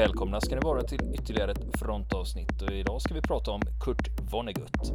Välkomna 0.00 0.40
ska 0.40 0.54
ni 0.54 0.60
vara 0.60 0.82
till 0.82 1.14
ytterligare 1.14 1.52
ett 1.52 1.78
frontavsnitt 1.78 2.62
och 2.62 2.70
idag 2.70 3.02
ska 3.02 3.14
vi 3.14 3.20
prata 3.20 3.50
om 3.50 3.60
Kurt 3.80 4.08
Vonnegut. 4.32 4.92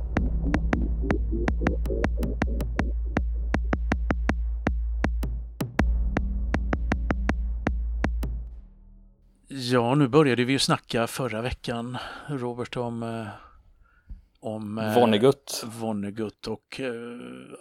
Ja, 9.48 9.96
nu 9.96 10.08
började 10.08 10.46
vi 10.46 10.52
ju 10.52 10.60
snacka 10.60 11.08
förra 11.08 11.42
veckan, 11.42 11.98
Robert, 12.28 12.78
om, 12.78 13.04
eh, 13.04 13.28
om 14.40 14.78
eh, 14.78 14.96
Vonnegut. 14.96 15.66
Vonnegut 15.66 16.48
och 16.48 16.80
eh, 16.80 16.92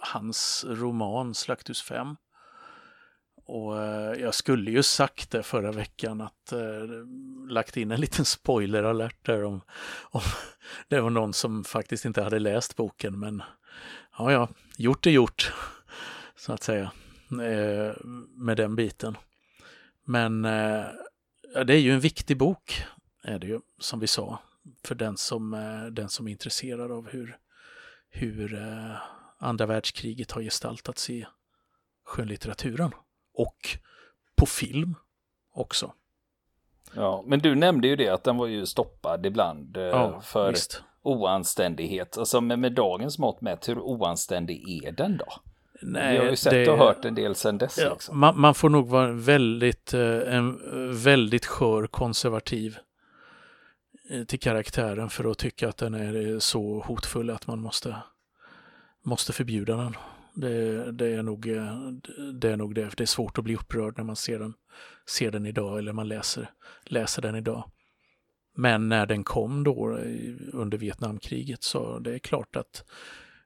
hans 0.01 0.65
roman 0.67 1.33
Slakthus 1.33 1.81
5. 1.81 2.15
Och 3.45 3.83
eh, 3.83 4.21
jag 4.21 4.33
skulle 4.33 4.71
ju 4.71 4.83
sagt 4.83 5.31
det 5.31 5.43
förra 5.43 5.71
veckan 5.71 6.21
att 6.21 6.51
eh, 6.51 6.59
lagt 7.49 7.77
in 7.77 7.91
en 7.91 8.01
liten 8.01 8.25
spoiler 8.25 8.83
alert 8.83 9.25
där 9.25 9.43
om, 9.43 9.61
om 10.01 10.21
det 10.87 11.01
var 11.01 11.09
någon 11.09 11.33
som 11.33 11.63
faktiskt 11.63 12.05
inte 12.05 12.23
hade 12.23 12.39
läst 12.39 12.75
boken 12.75 13.19
men 13.19 13.43
ja, 14.17 14.31
ja, 14.31 14.49
gjort 14.77 15.05
är 15.05 15.11
gjort 15.11 15.53
så 16.35 16.53
att 16.53 16.63
säga 16.63 16.91
eh, 17.29 17.95
med 18.35 18.57
den 18.57 18.75
biten. 18.75 19.17
Men 20.07 20.41
det 20.41 21.73
är 21.73 21.79
ju 21.79 21.91
en 21.91 21.99
viktig 21.99 22.37
bok 22.37 22.83
är 23.23 23.39
det 23.39 23.47
ju 23.47 23.59
som 23.79 23.99
vi 23.99 24.07
sa 24.07 24.39
för 24.83 24.95
den 24.95 25.17
som, 25.17 25.51
den 25.91 26.09
som 26.09 26.27
är 26.27 26.31
intresserad 26.31 26.91
av 26.91 27.09
hur, 27.09 27.37
hur 28.09 28.59
andra 29.37 29.65
världskriget 29.65 30.31
har 30.31 30.41
gestaltats 30.41 31.09
i 31.09 31.25
skönlitteraturen 32.05 32.91
och 33.35 33.77
på 34.35 34.45
film 34.45 34.95
också. 35.53 35.93
Ja, 36.95 37.23
men 37.27 37.39
du 37.39 37.55
nämnde 37.55 37.87
ju 37.87 37.95
det 37.95 38.09
att 38.09 38.23
den 38.23 38.37
var 38.37 38.47
ju 38.47 38.65
stoppad 38.65 39.25
ibland 39.25 39.77
eh, 39.77 39.83
ja, 39.83 40.21
för 40.21 40.51
visst. 40.51 40.83
oanständighet. 41.01 42.17
Alltså 42.17 42.41
med, 42.41 42.59
med 42.59 42.73
dagens 42.73 43.19
mått 43.19 43.41
mätt, 43.41 43.69
hur 43.69 43.79
oanständig 43.79 44.83
är 44.85 44.91
den 44.91 45.17
då? 45.17 45.25
Nej, 45.81 46.11
Vi 46.11 46.23
har 46.23 46.29
ju 46.29 46.35
sett 46.35 46.51
det, 46.51 46.69
och 46.69 46.77
hört 46.77 47.05
en 47.05 47.15
del 47.15 47.35
sedan 47.35 47.57
dess. 47.57 47.77
Ja, 47.77 47.93
liksom. 47.93 48.19
man, 48.19 48.39
man, 48.39 48.55
får 48.55 48.69
nog 48.69 48.87
vara 48.87 49.11
väldigt, 49.11 49.93
eh, 49.93 50.35
en 50.35 50.59
väldigt 51.03 51.45
skör 51.45 51.87
konservativ 51.87 52.77
eh, 54.09 54.23
till 54.23 54.39
karaktären 54.39 55.09
för 55.09 55.31
att 55.31 55.37
tycka 55.37 55.69
att 55.69 55.77
den 55.77 55.93
är 55.93 56.39
så 56.39 56.79
hotfull 56.79 57.29
att 57.29 57.47
man 57.47 57.59
måste, 57.59 57.95
måste 59.03 59.33
förbjuda 59.33 59.75
den. 59.75 59.95
Det, 60.35 60.91
det, 60.91 61.07
är 61.07 61.23
nog, 61.23 61.47
eh, 61.47 61.91
det 62.33 62.49
är 62.49 62.57
nog 62.57 62.75
det. 62.75 62.97
Det 62.97 63.03
är 63.03 63.07
svårt 63.07 63.37
att 63.37 63.43
bli 63.43 63.55
upprörd 63.55 63.97
när 63.97 64.03
man 64.03 64.15
ser 64.15 64.39
den, 64.39 64.53
ser 65.09 65.31
den 65.31 65.45
idag 65.45 65.79
eller 65.79 65.93
man 65.93 66.07
läser, 66.07 66.49
läser 66.85 67.21
den 67.21 67.35
idag. 67.35 67.71
Men 68.57 68.89
när 68.89 69.05
den 69.05 69.23
kom 69.23 69.63
då 69.63 69.97
eh, 69.97 70.35
under 70.53 70.77
Vietnamkriget 70.77 71.63
så 71.63 71.99
det 71.99 72.13
är 72.13 72.19
klart 72.19 72.55
att 72.55 72.83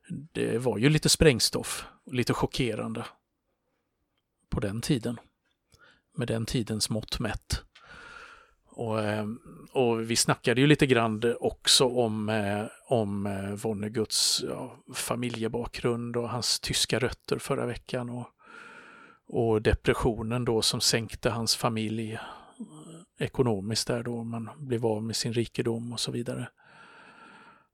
det 0.09 0.57
var 0.57 0.77
ju 0.77 0.89
lite 0.89 1.09
sprängstoff, 1.09 1.85
lite 2.11 2.33
chockerande 2.33 3.05
på 4.49 4.59
den 4.59 4.81
tiden. 4.81 5.19
Med 6.17 6.27
den 6.27 6.45
tidens 6.45 6.89
mått 6.89 7.19
mätt. 7.19 7.63
Och, 8.80 9.02
eh, 9.02 9.25
och 9.72 10.11
vi 10.11 10.16
snackade 10.16 10.61
ju 10.61 10.67
lite 10.67 10.85
grann 10.85 11.35
också 11.39 11.85
om, 11.85 12.30
eh, 12.30 12.66
om 12.88 13.25
eh, 13.25 13.52
Vonneguts 13.52 14.44
ja, 14.49 14.75
familjebakgrund 14.94 16.17
och 16.17 16.29
hans 16.29 16.59
tyska 16.59 17.00
rötter 17.00 17.38
förra 17.40 17.66
veckan. 17.66 18.09
Och, 18.09 18.28
och 19.28 19.62
depressionen 19.62 20.45
då 20.45 20.62
som 20.62 20.81
sänkte 20.81 21.29
hans 21.29 21.56
familj 21.56 22.19
ekonomiskt 23.19 23.88
där 23.88 24.03
då 24.03 24.23
man 24.23 24.50
blev 24.57 24.85
av 24.85 25.03
med 25.03 25.16
sin 25.16 25.34
rikedom 25.34 25.94
och 25.94 26.00
så 26.00 26.11
vidare. 26.11 26.50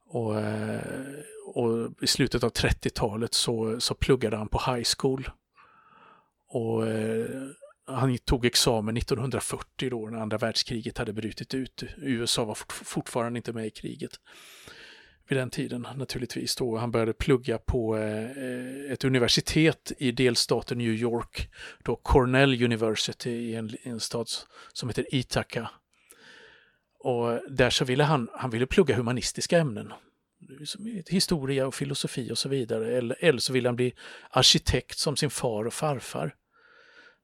Och, 0.06 0.36
och 1.54 1.94
i 2.02 2.08
slutet 2.08 2.44
av 2.44 2.52
30-talet 2.52 3.34
så, 3.34 3.80
så 3.80 3.96
pluggade 3.96 4.38
han 4.38 4.48
på 4.48 4.72
high 4.72 4.88
school. 4.98 5.30
Och 6.50 6.84
han 7.88 8.18
tog 8.18 8.46
examen 8.46 8.98
1940 8.98 9.90
då 9.90 10.10
när 10.10 10.20
andra 10.20 10.38
världskriget 10.38 10.98
hade 10.98 11.14
brutit 11.14 11.54
ut. 11.54 11.84
USA 11.98 12.46
var 12.46 12.58
fortfarande 12.68 13.40
inte 13.40 13.54
med 13.54 13.66
i 13.68 13.70
kriget 13.70 14.20
vid 15.28 15.38
den 15.38 15.50
tiden 15.50 15.88
naturligtvis. 15.96 16.56
Då. 16.56 16.78
Han 16.78 16.92
började 16.92 17.14
plugga 17.14 17.58
på 17.58 17.98
eh, 17.98 18.92
ett 18.92 19.04
universitet 19.04 19.92
i 19.98 20.12
delstaten 20.12 20.78
New 20.78 20.94
York, 20.94 21.50
då 21.84 21.96
Cornell 21.96 22.64
University 22.64 23.30
i 23.30 23.56
en, 23.56 23.76
en 23.84 24.00
stad 24.00 24.28
som 24.74 24.90
heter 24.90 25.16
Ithaca. 25.16 25.70
Och 27.00 27.40
där 27.50 27.70
så 27.70 27.86
ville 27.86 28.04
han, 28.04 28.30
han 28.34 28.50
ville 28.50 28.66
plugga 28.66 28.96
humanistiska 28.96 29.58
ämnen. 29.58 29.94
Historia 31.10 31.68
och 31.68 31.76
filosofi 31.76 32.32
och 32.32 32.38
så 32.38 32.50
vidare. 32.50 32.98
Eller, 32.98 33.18
eller 33.20 33.40
så 33.40 33.54
ville 33.54 33.70
han 33.70 33.76
bli 33.76 33.94
arkitekt 34.30 34.98
som 34.98 35.16
sin 35.16 35.30
far 35.30 35.66
och 35.66 35.74
farfar. 35.74 36.36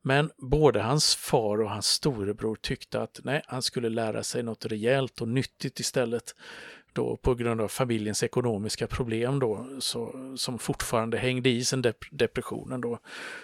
Men 0.02 0.32
både 0.38 0.82
hans 0.82 1.16
far 1.16 1.62
och 1.62 1.70
hans 1.70 1.88
storebror 1.88 2.56
tyckte 2.56 3.02
att 3.02 3.20
nej, 3.24 3.42
han 3.46 3.62
skulle 3.62 3.90
lära 3.90 4.24
sig 4.24 4.44
något 4.44 4.66
rejält 4.66 5.22
och 5.22 5.28
nyttigt 5.28 5.80
istället. 5.80 6.36
Då 6.94 7.18
på 7.18 7.36
grund 7.36 7.62
av 7.62 7.68
familjens 7.68 8.24
ekonomiska 8.24 8.88
problem 8.88 9.40
då, 9.40 9.68
så, 9.80 10.34
som 10.38 10.60
fortfarande 10.60 11.18
hängde 11.18 11.50
i 11.50 11.64
sen 11.64 11.82
dep 11.82 12.06
depressionen 12.12 12.82
då, 12.82 13.00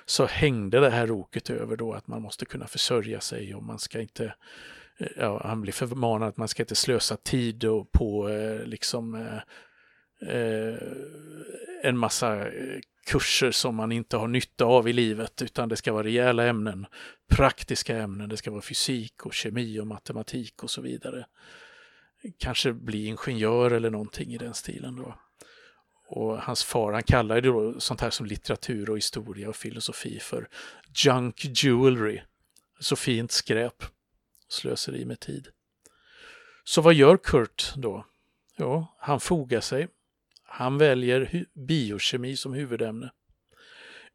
så 0.05 0.25
hängde 0.25 0.79
det 0.79 0.89
här 0.89 1.07
roket 1.07 1.49
över 1.49 1.75
då 1.75 1.93
att 1.93 2.07
man 2.07 2.21
måste 2.21 2.45
kunna 2.45 2.67
försörja 2.67 3.19
sig 3.19 3.55
och 3.55 3.63
man 3.63 3.79
ska 3.79 4.01
inte 4.01 4.33
eh, 4.97 5.07
Ja, 5.17 5.41
han 5.45 5.61
blir 5.61 5.73
förmanad 5.73 6.29
att 6.29 6.37
man 6.37 6.47
ska 6.47 6.63
inte 6.63 6.75
slösa 6.75 7.17
tid 7.17 7.63
och 7.63 7.91
på 7.91 8.29
eh, 8.29 8.65
liksom 8.65 9.15
eh, 9.15 9.39
eh, 10.35 10.77
en 11.83 11.97
massa 11.97 12.47
eh, 12.47 12.79
kurser 13.07 13.51
som 13.51 13.75
man 13.75 13.91
inte 13.91 14.17
har 14.17 14.27
nytta 14.27 14.65
av 14.65 14.89
i 14.89 14.93
livet 14.93 15.41
utan 15.41 15.69
det 15.69 15.75
ska 15.75 15.93
vara 15.93 16.03
rejäla 16.03 16.45
ämnen, 16.45 16.85
praktiska 17.29 17.97
ämnen, 17.97 18.29
det 18.29 18.37
ska 18.37 18.51
vara 18.51 18.61
fysik 18.61 19.25
och 19.25 19.33
kemi 19.33 19.79
och 19.79 19.87
matematik 19.87 20.63
och 20.63 20.69
så 20.69 20.81
vidare. 20.81 21.25
Kanske 22.37 22.73
bli 22.73 23.05
ingenjör 23.05 23.71
eller 23.71 23.89
någonting 23.89 24.33
i 24.33 24.37
den 24.37 24.53
stilen 24.53 24.95
då. 24.95 25.15
Och 26.07 26.41
hans 26.41 26.63
far, 26.63 26.93
han 26.93 27.03
kallade 27.03 27.41
det 27.41 27.47
då 27.47 27.79
sånt 27.79 28.01
här 28.01 28.09
som 28.09 28.25
litteratur 28.25 28.89
och 28.89 28.97
historia 28.97 29.49
och 29.49 29.55
filosofi 29.55 30.19
för 30.19 30.49
junk 31.05 31.63
jewelry. 31.63 32.21
Så 32.79 32.95
fint 32.95 33.31
skräp. 33.31 33.83
Slöseri 34.49 35.05
med 35.05 35.19
tid. 35.19 35.47
Så 36.63 36.81
vad 36.81 36.93
gör 36.93 37.17
Kurt 37.17 37.73
då? 37.75 38.05
Ja, 38.55 38.95
han 38.99 39.19
fogar 39.19 39.61
sig 39.61 39.87
han 40.47 40.77
väljer 40.77 41.45
biokemi 41.53 42.37
som 42.37 42.53
huvudämne. 42.53 43.11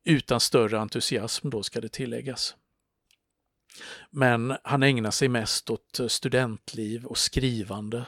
Utan 0.04 0.40
större 0.40 0.78
entusiasm 0.78 1.50
då 1.50 1.62
ska 1.62 1.80
det 1.80 1.92
tilläggas. 1.92 2.56
Men 4.10 4.56
han 4.64 4.82
ägnar 4.82 5.10
sig 5.10 5.28
mest 5.28 5.70
åt 5.70 6.00
eh, 6.00 6.06
studentliv 6.06 7.04
och 7.04 7.18
skrivande. 7.18 8.06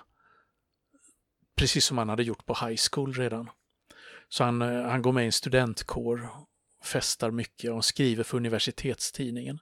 Precis 1.56 1.84
som 1.84 1.98
han 1.98 2.08
hade 2.08 2.22
gjort 2.22 2.46
på 2.46 2.54
high 2.66 2.80
school 2.90 3.14
redan. 3.14 3.50
Så 4.28 4.44
han, 4.44 4.62
eh, 4.62 4.82
han 4.82 5.02
går 5.02 5.12
med 5.12 5.22
i 5.22 5.26
en 5.26 5.32
studentkår, 5.32 6.28
festar 6.84 7.30
mycket 7.30 7.70
och 7.70 7.84
skriver 7.84 8.24
för 8.24 8.36
universitetstidningen. 8.36 9.58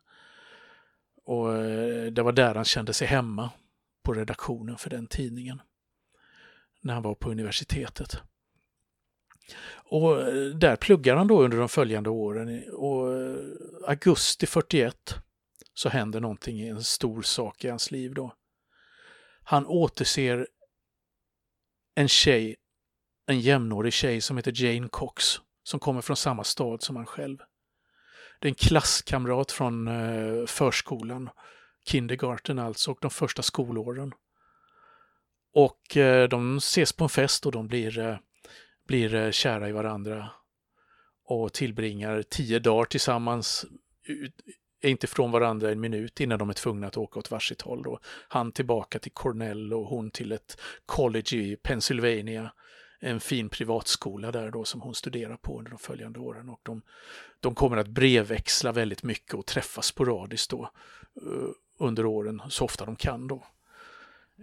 Och 1.25 1.55
eh, 1.55 2.13
det 2.13 2.23
var 2.23 2.33
där 2.33 2.55
han 2.55 2.65
kände 2.65 2.93
sig 2.93 3.09
hemma, 3.09 3.51
på 4.03 4.13
redaktionen 4.13 4.79
för 4.79 4.91
den 4.91 5.07
tidningen. 5.07 5.63
När 6.81 6.95
han 6.95 7.03
var 7.03 7.15
på 7.15 7.31
universitetet. 7.31 8.23
Och 9.93 10.21
eh, 10.21 10.45
där 10.45 10.77
pluggar 10.77 11.17
han 11.17 11.27
då 11.27 11.43
under 11.43 11.59
de 11.59 11.69
följande 11.69 12.11
åren 12.11 12.65
och 12.73 13.15
eh, 13.15 13.37
augusti 13.87 14.47
41 14.47 15.15
så 15.75 15.89
händer 15.89 16.21
någonting, 16.21 16.61
en 16.61 16.85
stor 16.85 17.23
sak 17.23 17.65
i 17.65 17.69
hans 17.69 17.91
liv 17.91 18.15
då. 18.15 18.35
Han 19.43 19.67
återser 19.67 20.49
en 21.95 22.09
tjej, 22.09 22.57
en 23.27 23.41
jämnårig 23.41 23.93
tjej 23.93 24.21
som 24.21 24.37
heter 24.37 24.65
Jane 24.65 24.89
Cox, 24.89 25.25
som 25.63 25.81
kommer 25.81 26.01
från 26.01 26.17
samma 26.17 26.45
stad 26.45 26.83
som 26.83 26.97
han 26.97 27.07
själv. 27.07 27.39
Det 28.41 28.47
är 28.47 28.51
en 28.51 28.55
klasskamrat 28.55 29.53
från 29.53 29.89
eh, 29.89 30.47
förskolan, 30.47 31.31
kindergarten 31.85 32.59
alltså, 32.59 32.91
och 32.91 32.99
de 33.01 33.11
första 33.11 33.43
skolåren. 33.43 34.13
Och 35.55 35.97
de 36.31 36.57
ses 36.57 36.93
på 36.93 37.05
en 37.05 37.11
fest 37.11 37.47
och 37.47 37.53
de 37.53 37.69
blir 37.69 38.21
blir 38.93 39.15
eh, 39.15 39.31
kära 39.31 39.69
i 39.69 39.73
varandra 39.73 40.31
och 41.25 41.53
tillbringar 41.53 42.23
tio 42.23 42.59
dagar 42.59 42.85
tillsammans, 42.85 43.67
är 44.81 44.91
inte 44.91 45.07
från 45.07 45.31
varandra 45.31 45.71
en 45.71 45.81
minut 45.81 46.21
innan 46.21 46.39
de 46.39 46.51
är 46.51 46.55
tvungna 46.55 46.87
att 46.87 46.97
åka 46.97 47.19
åt 47.19 47.31
varsitt 47.31 47.63
håll. 47.63 47.83
Då. 47.83 47.99
Han 48.29 48.53
tillbaka 48.53 48.99
till 48.99 49.13
Cornell 49.13 49.73
och 49.75 49.87
hon 49.87 50.11
till 50.11 50.33
ett 50.33 50.61
college 50.87 51.37
i 51.37 51.57
Pennsylvania, 51.57 52.53
en 53.01 53.21
fin 53.21 53.49
privatskola 53.49 54.33
där 54.33 54.51
då 54.51 54.65
som 54.65 54.81
hon 54.81 54.95
studerar 54.95 55.37
på 55.37 55.59
under 55.59 55.71
de 55.71 55.79
följande 55.79 56.19
åren. 56.19 56.49
Och 56.49 56.61
de, 56.63 56.83
de 57.41 57.55
kommer 57.55 57.77
att 57.77 57.89
brevväxla 57.89 58.73
väldigt 58.73 59.03
mycket 59.03 59.35
och 59.35 59.47
träffas 59.47 59.87
sporadiskt 59.87 60.51
då 60.51 60.71
eh, 61.17 61.51
under 61.79 62.07
åren 62.07 62.43
så 62.49 62.65
ofta 62.65 62.85
de 62.85 62.97
kan 62.97 63.27
då. 63.27 63.47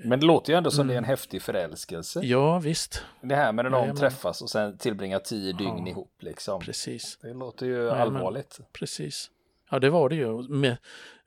Men 0.03 0.19
det 0.19 0.25
låter 0.25 0.53
ju 0.53 0.57
ändå 0.57 0.71
som 0.71 0.81
mm. 0.81 0.87
det 0.87 0.93
är 0.93 0.97
en 0.97 1.03
häftig 1.03 1.41
förälskelse. 1.41 2.19
Ja, 2.23 2.59
visst. 2.59 3.05
Det 3.21 3.35
här 3.35 3.51
med 3.51 3.65
när 3.65 3.71
de 3.71 3.95
träffas 3.95 4.41
och 4.41 4.49
sen 4.49 4.77
tillbringar 4.77 5.19
tio 5.19 5.53
dygn 5.53 5.77
ja, 5.85 5.87
ihop 5.87 6.13
liksom. 6.19 6.61
Precis. 6.61 7.17
Det 7.21 7.33
låter 7.33 7.65
ju 7.65 7.83
Nej, 7.83 8.01
allvarligt. 8.01 8.59
Precis. 8.73 9.31
Ja, 9.71 9.79
det 9.79 9.89
var 9.89 10.09
det 10.09 10.15
ju. 10.15 10.49
Med, 10.49 10.77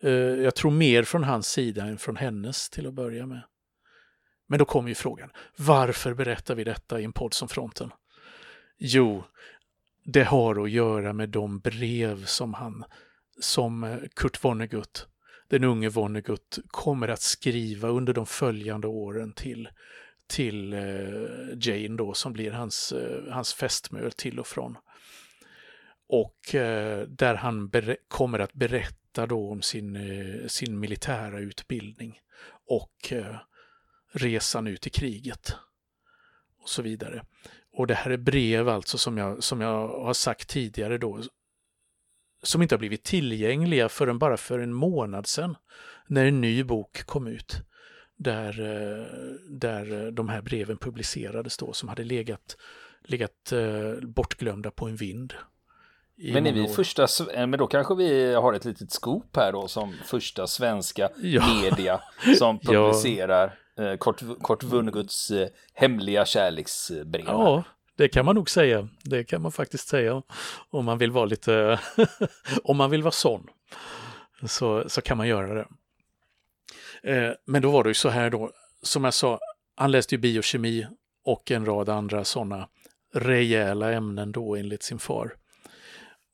uh, 0.05 0.11
jag 0.45 0.55
tror 0.55 0.71
mer 0.71 1.03
från 1.03 1.25
hans 1.25 1.49
sida 1.49 1.85
än 1.85 1.99
från 1.99 2.17
hennes 2.17 2.71
till 2.71 2.87
att 2.87 2.95
börja 2.95 3.27
med. 3.27 3.43
Men 4.47 4.59
då 4.59 4.65
kommer 4.65 4.89
ju 4.89 4.95
frågan, 4.95 5.31
varför 5.57 6.15
berättar 6.15 6.55
vi 6.55 6.65
detta 6.65 7.01
i 7.01 7.05
en 7.05 7.13
podd 7.13 7.35
som 7.35 7.49
Fronten? 7.49 7.91
Jo, 8.79 9.25
det 10.05 10.25
har 10.25 10.65
att 10.65 10.71
göra 10.71 11.13
med 11.13 11.29
de 11.29 11.59
brev 11.59 12.25
som 12.25 12.55
han, 12.55 12.85
som 13.41 13.85
eh, 13.85 13.99
Kurt 14.17 14.45
Vonnegut, 14.45 15.07
den 15.53 15.65
unge 15.65 15.89
Vonnegut, 15.89 16.59
kommer 16.67 17.09
att 17.09 17.21
skriva 17.21 17.89
under 17.89 18.13
de 18.13 18.27
följande 18.27 18.87
åren 18.87 19.33
till, 19.33 19.69
till 20.27 20.73
eh, 20.73 20.81
Jane 21.61 21.97
då, 21.97 22.15
som 22.15 22.33
blir 22.33 22.51
hans, 22.51 22.93
eh, 22.93 23.33
hans 23.33 23.55
fästmö 23.55 24.11
till 24.11 24.41
och 24.41 24.47
från. 24.47 24.79
Och 26.09 26.55
eh, 26.55 27.07
där 27.07 27.35
han 27.35 27.71
kommer 28.09 28.39
att 28.39 28.53
berätta 28.53 29.27
då 29.27 29.51
om 29.51 29.63
sin, 29.63 29.97
eh, 29.97 30.47
sin 30.47 30.79
militära 30.79 31.39
utbildning 31.39 32.21
och 32.67 33.13
eh, 33.13 33.37
resan 34.13 34.67
ut 34.67 34.87
i 34.87 34.91
kriget 34.91 35.57
och 36.59 36.69
så 36.69 36.83
vidare. 36.83 37.25
Och 37.73 37.87
det 37.87 37.95
här 37.95 38.11
är 38.11 38.17
brev 38.17 38.69
alltså 38.69 38.99
som 38.99 39.19
jag, 39.19 39.43
som 39.43 39.61
jag 39.61 39.89
har 39.89 40.15
sagt 40.15 40.49
tidigare 40.49 40.99
då, 40.99 41.23
som 42.43 42.63
inte 42.63 42.75
har 42.75 42.79
blivit 42.79 43.05
tillgängliga 43.05 43.89
förrän 43.89 44.19
bara 44.19 44.37
för 44.37 44.59
en 44.59 44.73
månad 44.73 45.27
sedan 45.27 45.57
när 46.07 46.27
en 46.27 46.41
ny 46.41 46.65
bok 46.65 47.07
kom 47.07 47.27
ut. 47.27 47.57
Där, 48.17 48.61
eh, 48.61 49.07
där 49.49 50.11
de 50.11 50.29
här 50.29 50.43
breven 50.43 50.77
publicerades 50.77 51.57
då 51.57 51.73
som 51.73 51.89
hade 51.89 52.05
legat, 52.05 52.57
legat 53.05 53.53
eh, 53.53 54.09
bortglömda 54.09 54.71
på 54.71 54.89
en 54.89 54.97
vind. 54.97 55.35
Men 56.17 56.47
är 56.47 56.53
vi 56.53 56.69
första, 56.69 57.07
eh, 57.35 57.47
men 57.47 57.59
då 57.59 57.67
kanske 57.67 57.95
vi 57.95 58.35
har 58.35 58.53
ett 58.53 58.65
litet 58.65 58.91
scoop 58.91 59.37
här 59.37 59.53
då 59.53 59.69
som 59.69 59.95
första 60.05 60.47
svenska 60.47 61.11
ja. 61.23 61.61
media 61.63 62.01
som 62.39 62.59
publicerar 62.59 63.59
Eh, 63.79 63.97
Kort, 63.97 64.23
Kort 64.43 64.63
Vunneguts 64.63 65.31
eh, 65.31 65.49
hemliga 65.75 66.25
kärleksbrev. 66.25 67.25
Ja, 67.27 67.63
det 67.97 68.09
kan 68.09 68.25
man 68.25 68.35
nog 68.35 68.51
säga. 68.51 68.89
Det 69.03 69.25
kan 69.25 69.43
man 69.43 69.53
faktiskt 69.53 69.89
säga. 69.89 70.23
Om 70.71 70.85
man 70.85 70.99
vill 70.99 71.11
vara 71.11 71.25
lite, 71.25 71.81
om 72.65 72.77
man 72.77 72.91
vill 72.91 73.03
vara 73.03 73.13
sån. 73.13 73.47
Så, 74.47 74.89
så 74.89 75.01
kan 75.01 75.17
man 75.17 75.29
göra 75.29 75.55
det. 75.55 75.67
Eh, 77.03 77.33
men 77.45 77.63
då 77.63 77.71
var 77.71 77.85
det 77.85 77.91
ju 77.91 77.95
så 77.95 78.09
här 78.09 78.31
då, 78.31 78.51
som 78.83 79.05
jag 79.05 79.15
sa, 79.15 79.39
han 79.77 79.91
läste 79.91 80.15
ju 80.15 80.19
biokemi 80.19 80.87
och 81.25 81.51
en 81.51 81.67
rad 81.67 81.89
andra 81.89 82.25
sådana 82.25 82.69
rejäla 83.15 83.93
ämnen 83.93 84.33
då 84.33 84.57
enligt 84.57 84.83
sin 84.83 84.99
far. 84.99 85.35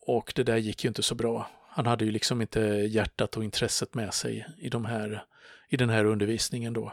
Och 0.00 0.32
det 0.36 0.42
där 0.42 0.56
gick 0.56 0.84
ju 0.84 0.88
inte 0.88 1.02
så 1.02 1.14
bra. 1.14 1.50
Han 1.68 1.86
hade 1.86 2.04
ju 2.04 2.10
liksom 2.10 2.40
inte 2.40 2.60
hjärtat 2.60 3.36
och 3.36 3.44
intresset 3.44 3.94
med 3.94 4.14
sig 4.14 4.46
i, 4.58 4.68
de 4.68 4.84
här, 4.84 5.24
i 5.68 5.76
den 5.76 5.90
här 5.90 6.04
undervisningen 6.04 6.72
då. 6.72 6.92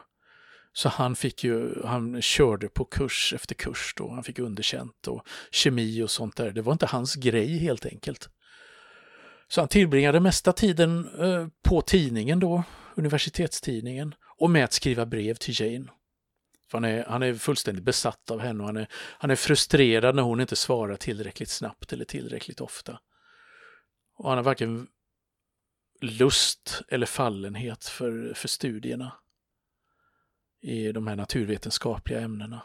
Så 0.77 0.89
han 0.89 1.15
fick 1.15 1.43
ju, 1.43 1.83
han 1.85 2.21
körde 2.21 2.69
på 2.69 2.85
kurs 2.85 3.33
efter 3.33 3.55
kurs 3.55 3.93
då, 3.97 4.09
han 4.09 4.23
fick 4.23 4.39
underkänt 4.39 5.07
och 5.07 5.27
kemi 5.51 6.03
och 6.03 6.11
sånt 6.11 6.35
där. 6.35 6.51
Det 6.51 6.61
var 6.61 6.73
inte 6.73 6.85
hans 6.85 7.15
grej 7.15 7.57
helt 7.57 7.85
enkelt. 7.85 8.29
Så 9.47 9.61
han 9.61 9.67
tillbringade 9.67 10.19
mesta 10.19 10.53
tiden 10.53 11.09
eh, 11.19 11.47
på 11.63 11.81
tidningen 11.81 12.39
då, 12.39 12.63
universitetstidningen, 12.95 14.15
och 14.37 14.49
med 14.49 14.63
att 14.63 14.73
skriva 14.73 15.05
brev 15.05 15.35
till 15.35 15.61
Jane. 15.61 15.85
För 16.71 16.77
han, 16.77 16.83
är, 16.85 17.05
han 17.05 17.23
är 17.23 17.33
fullständigt 17.33 17.85
besatt 17.85 18.31
av 18.31 18.39
henne 18.39 18.59
och 18.59 18.65
han 18.65 18.77
är, 18.77 18.87
han 18.91 19.31
är 19.31 19.35
frustrerad 19.35 20.15
när 20.15 20.23
hon 20.23 20.41
inte 20.41 20.55
svarar 20.55 20.95
tillräckligt 20.95 21.49
snabbt 21.49 21.93
eller 21.93 22.05
tillräckligt 22.05 22.61
ofta. 22.61 22.99
Och 24.17 24.29
han 24.29 24.37
har 24.37 24.43
varken 24.43 24.87
lust 26.01 26.81
eller 26.87 27.05
fallenhet 27.05 27.85
för, 27.85 28.33
för 28.33 28.47
studierna 28.47 29.11
i 30.65 30.91
de 30.91 31.07
här 31.07 31.15
naturvetenskapliga 31.15 32.21
ämnena. 32.21 32.61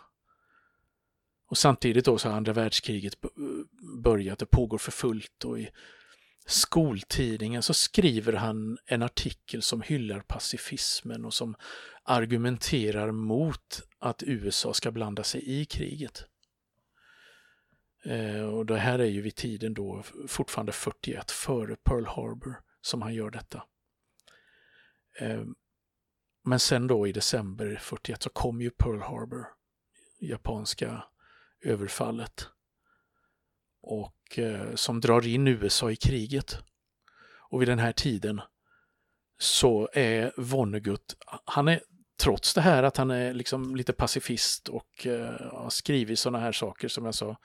Och 1.46 1.58
samtidigt 1.58 2.04
då 2.04 2.18
så 2.18 2.28
har 2.28 2.36
andra 2.36 2.52
världskriget 2.52 3.14
börjat, 4.02 4.42
och 4.42 4.50
pågår 4.50 4.78
för 4.78 4.92
fullt 4.92 5.44
och 5.44 5.60
i 5.60 5.70
skoltidningen 6.46 7.62
så 7.62 7.74
skriver 7.74 8.32
han 8.32 8.78
en 8.86 9.02
artikel 9.02 9.62
som 9.62 9.82
hyllar 9.82 10.20
pacifismen 10.20 11.24
och 11.24 11.34
som 11.34 11.54
argumenterar 12.02 13.10
mot 13.10 13.82
att 13.98 14.22
USA 14.22 14.74
ska 14.74 14.90
blanda 14.90 15.22
sig 15.22 15.60
i 15.60 15.64
kriget. 15.64 16.24
Eh, 18.04 18.42
och 18.42 18.66
det 18.66 18.78
här 18.78 18.98
är 18.98 19.04
ju 19.04 19.20
vid 19.20 19.34
tiden 19.34 19.74
då 19.74 20.02
fortfarande 20.28 20.72
41 20.72 21.30
före 21.30 21.76
Pearl 21.76 22.06
Harbor 22.06 22.54
som 22.80 23.02
han 23.02 23.14
gör 23.14 23.30
detta. 23.30 23.62
Eh, 25.18 25.44
men 26.44 26.60
sen 26.60 26.86
då 26.86 27.06
i 27.06 27.12
december 27.12 27.78
41 27.82 28.22
så 28.22 28.30
kom 28.30 28.60
ju 28.60 28.70
Pearl 28.70 29.00
Harbor, 29.00 29.46
japanska 30.20 31.04
överfallet. 31.64 32.48
Och 33.82 34.38
eh, 34.38 34.74
som 34.74 35.00
drar 35.00 35.26
in 35.26 35.48
USA 35.48 35.90
i 35.90 35.96
kriget. 35.96 36.58
Och 37.50 37.60
vid 37.60 37.68
den 37.68 37.78
här 37.78 37.92
tiden 37.92 38.40
så 39.38 39.88
är 39.92 40.32
Vonnegut, 40.36 41.16
han 41.44 41.68
är 41.68 41.80
trots 42.20 42.54
det 42.54 42.60
här 42.60 42.82
att 42.82 42.96
han 42.96 43.10
är 43.10 43.34
liksom 43.34 43.76
lite 43.76 43.92
pacifist 43.92 44.68
och 44.68 45.06
eh, 45.06 45.52
har 45.52 45.70
skrivit 45.70 46.18
sådana 46.18 46.38
här 46.38 46.52
saker 46.52 46.88
som 46.88 47.04
jag 47.04 47.14
sa 47.14 47.36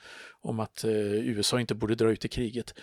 om 0.41 0.59
att 0.59 0.83
eh, 0.83 0.91
USA 1.13 1.59
inte 1.59 1.75
borde 1.75 1.95
dra 1.95 2.11
ut 2.11 2.25
i 2.25 2.27
kriget 2.27 2.73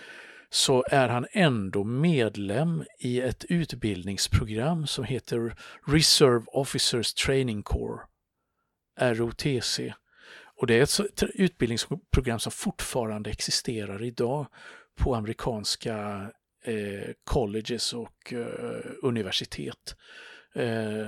så 0.54 0.84
är 0.90 1.08
han 1.08 1.26
ändå 1.32 1.84
medlem 1.84 2.84
i 2.98 3.20
ett 3.20 3.44
utbildningsprogram 3.44 4.86
som 4.86 5.04
heter 5.04 5.56
Reserve 5.86 6.44
Officers 6.46 7.14
Training 7.14 7.62
Corps, 7.62 8.00
ROTC. 9.00 9.80
Och 10.56 10.66
det 10.66 10.74
är 10.74 10.82
ett 10.82 11.22
utbildningsprogram 11.22 12.38
som 12.38 12.52
fortfarande 12.52 13.30
existerar 13.30 14.02
idag 14.02 14.46
på 14.98 15.14
amerikanska 15.14 16.30
eh, 16.64 17.10
colleges 17.24 17.92
och 17.92 18.32
eh, 18.32 18.90
universitet 19.02 19.96
eh, 20.54 21.06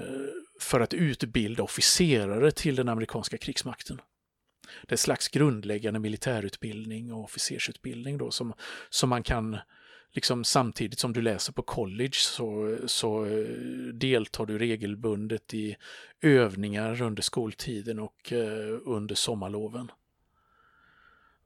för 0.60 0.80
att 0.80 0.94
utbilda 0.94 1.62
officerare 1.62 2.50
till 2.50 2.76
den 2.76 2.88
amerikanska 2.88 3.38
krigsmakten 3.38 4.00
det 4.82 4.94
är 4.94 4.96
slags 4.96 5.28
grundläggande 5.28 6.00
militärutbildning 6.00 7.12
och 7.12 7.24
officersutbildning 7.24 8.18
då 8.18 8.30
som, 8.30 8.52
som 8.90 9.08
man 9.08 9.22
kan 9.22 9.58
liksom 10.12 10.44
samtidigt 10.44 10.98
som 10.98 11.12
du 11.12 11.22
läser 11.22 11.52
på 11.52 11.62
college 11.62 12.14
så, 12.14 12.78
så 12.86 13.24
eh, 13.24 13.46
deltar 13.92 14.46
du 14.46 14.58
regelbundet 14.58 15.54
i 15.54 15.76
övningar 16.22 17.02
under 17.02 17.22
skoltiden 17.22 17.98
och 17.98 18.32
eh, 18.32 18.78
under 18.84 19.14
sommarloven. 19.14 19.90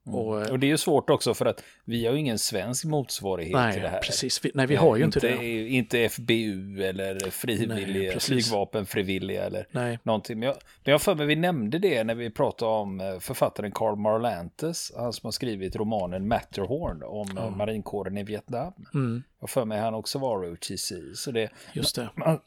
Mm. 0.09 0.21
Och, 0.21 0.51
och, 0.51 0.59
det 0.59 0.67
är 0.67 0.69
ju 0.69 0.79
svårt 0.79 1.11
också 1.11 1.35
för 1.35 1.47
att 1.47 1.63
vi 1.85 2.07
har 2.07 2.13
ju 2.13 2.19
ingen 2.19 2.39
svensk 2.39 2.85
motsvarighet 2.85 3.55
nej, 3.55 3.73
till 3.73 3.83
det 3.83 3.89
här. 3.89 4.01
Precis. 4.01 4.41
nej, 4.55 4.67
vi 4.67 4.77
har 4.77 4.97
ju 4.97 5.05
inte, 5.05 5.29
inte 5.29 5.43
det. 5.43 5.69
Inte 5.69 6.09
FBU 6.09 6.83
eller 6.83 7.31
frivilliga, 7.31 8.21
flygvapenfrivilliga 8.21 9.45
eller 9.45 9.67
nej. 9.71 9.99
någonting. 10.03 10.39
Men 10.39 10.47
jag, 10.47 10.57
men 10.85 10.93
jag 10.93 11.03
för 11.03 11.15
mig 11.15 11.27
vi 11.27 11.37
nämnde 11.37 11.79
det 11.79 12.05
när 12.05 12.15
vi 12.15 12.31
pratade 12.31 12.71
om 12.71 13.01
eh, 13.01 13.19
författaren 13.19 13.73
Carl 13.73 13.97
Marlantes, 13.97 14.93
han 14.97 15.13
som 15.13 15.27
har 15.27 15.33
skrivit 15.33 15.77
romanen 15.77 16.29
Matterhorn 16.29 17.03
om 17.03 17.29
ja. 17.37 17.51
marinkåren 17.51 18.19
i 18.19 18.23
Vietnam. 18.23 18.73
Mm. 18.95 19.23
Jag 19.41 19.51
för 19.51 19.65
mig 19.65 19.81
han 19.81 19.95
också 19.95 20.19
var 20.19 20.39
ROTC. 20.39 20.93
Så 21.15 21.31
det, 21.31 21.51
Just 21.73 21.97
det. 21.97 22.09
Man, 22.17 22.41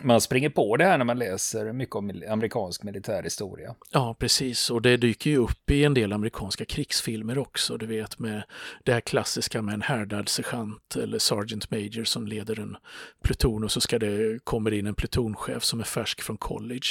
man 0.00 0.20
springer 0.20 0.50
på 0.50 0.76
det 0.76 0.84
här 0.84 0.98
när 0.98 1.04
man 1.04 1.18
läser 1.18 1.72
mycket 1.72 1.94
om 1.96 2.22
amerikansk 2.28 2.82
militärhistoria. 2.82 3.74
Ja, 3.90 4.16
precis. 4.18 4.70
Och 4.70 4.82
det 4.82 4.96
dyker 4.96 5.30
ju 5.30 5.36
upp 5.36 5.70
i 5.70 5.84
en 5.84 5.94
del 5.94 6.12
amerikanska 6.12 6.64
krigsfilmer 6.64 7.38
också. 7.38 7.76
Du 7.76 7.86
vet 7.86 8.18
med 8.18 8.42
det 8.84 8.92
här 8.92 9.00
klassiska 9.00 9.62
med 9.62 9.74
en 9.74 9.82
härdad 9.82 10.28
sergeant 10.28 10.96
eller 10.96 11.18
sergeant 11.18 11.70
major 11.70 12.04
som 12.04 12.26
leder 12.26 12.60
en 12.60 12.76
pluton 13.22 13.64
och 13.64 13.72
så 13.72 13.80
ska 13.80 13.98
det 13.98 14.44
kommer 14.44 14.72
in 14.72 14.86
en 14.86 14.94
plutonchef 14.94 15.64
som 15.64 15.80
är 15.80 15.84
färsk 15.84 16.22
från 16.22 16.36
college. 16.36 16.86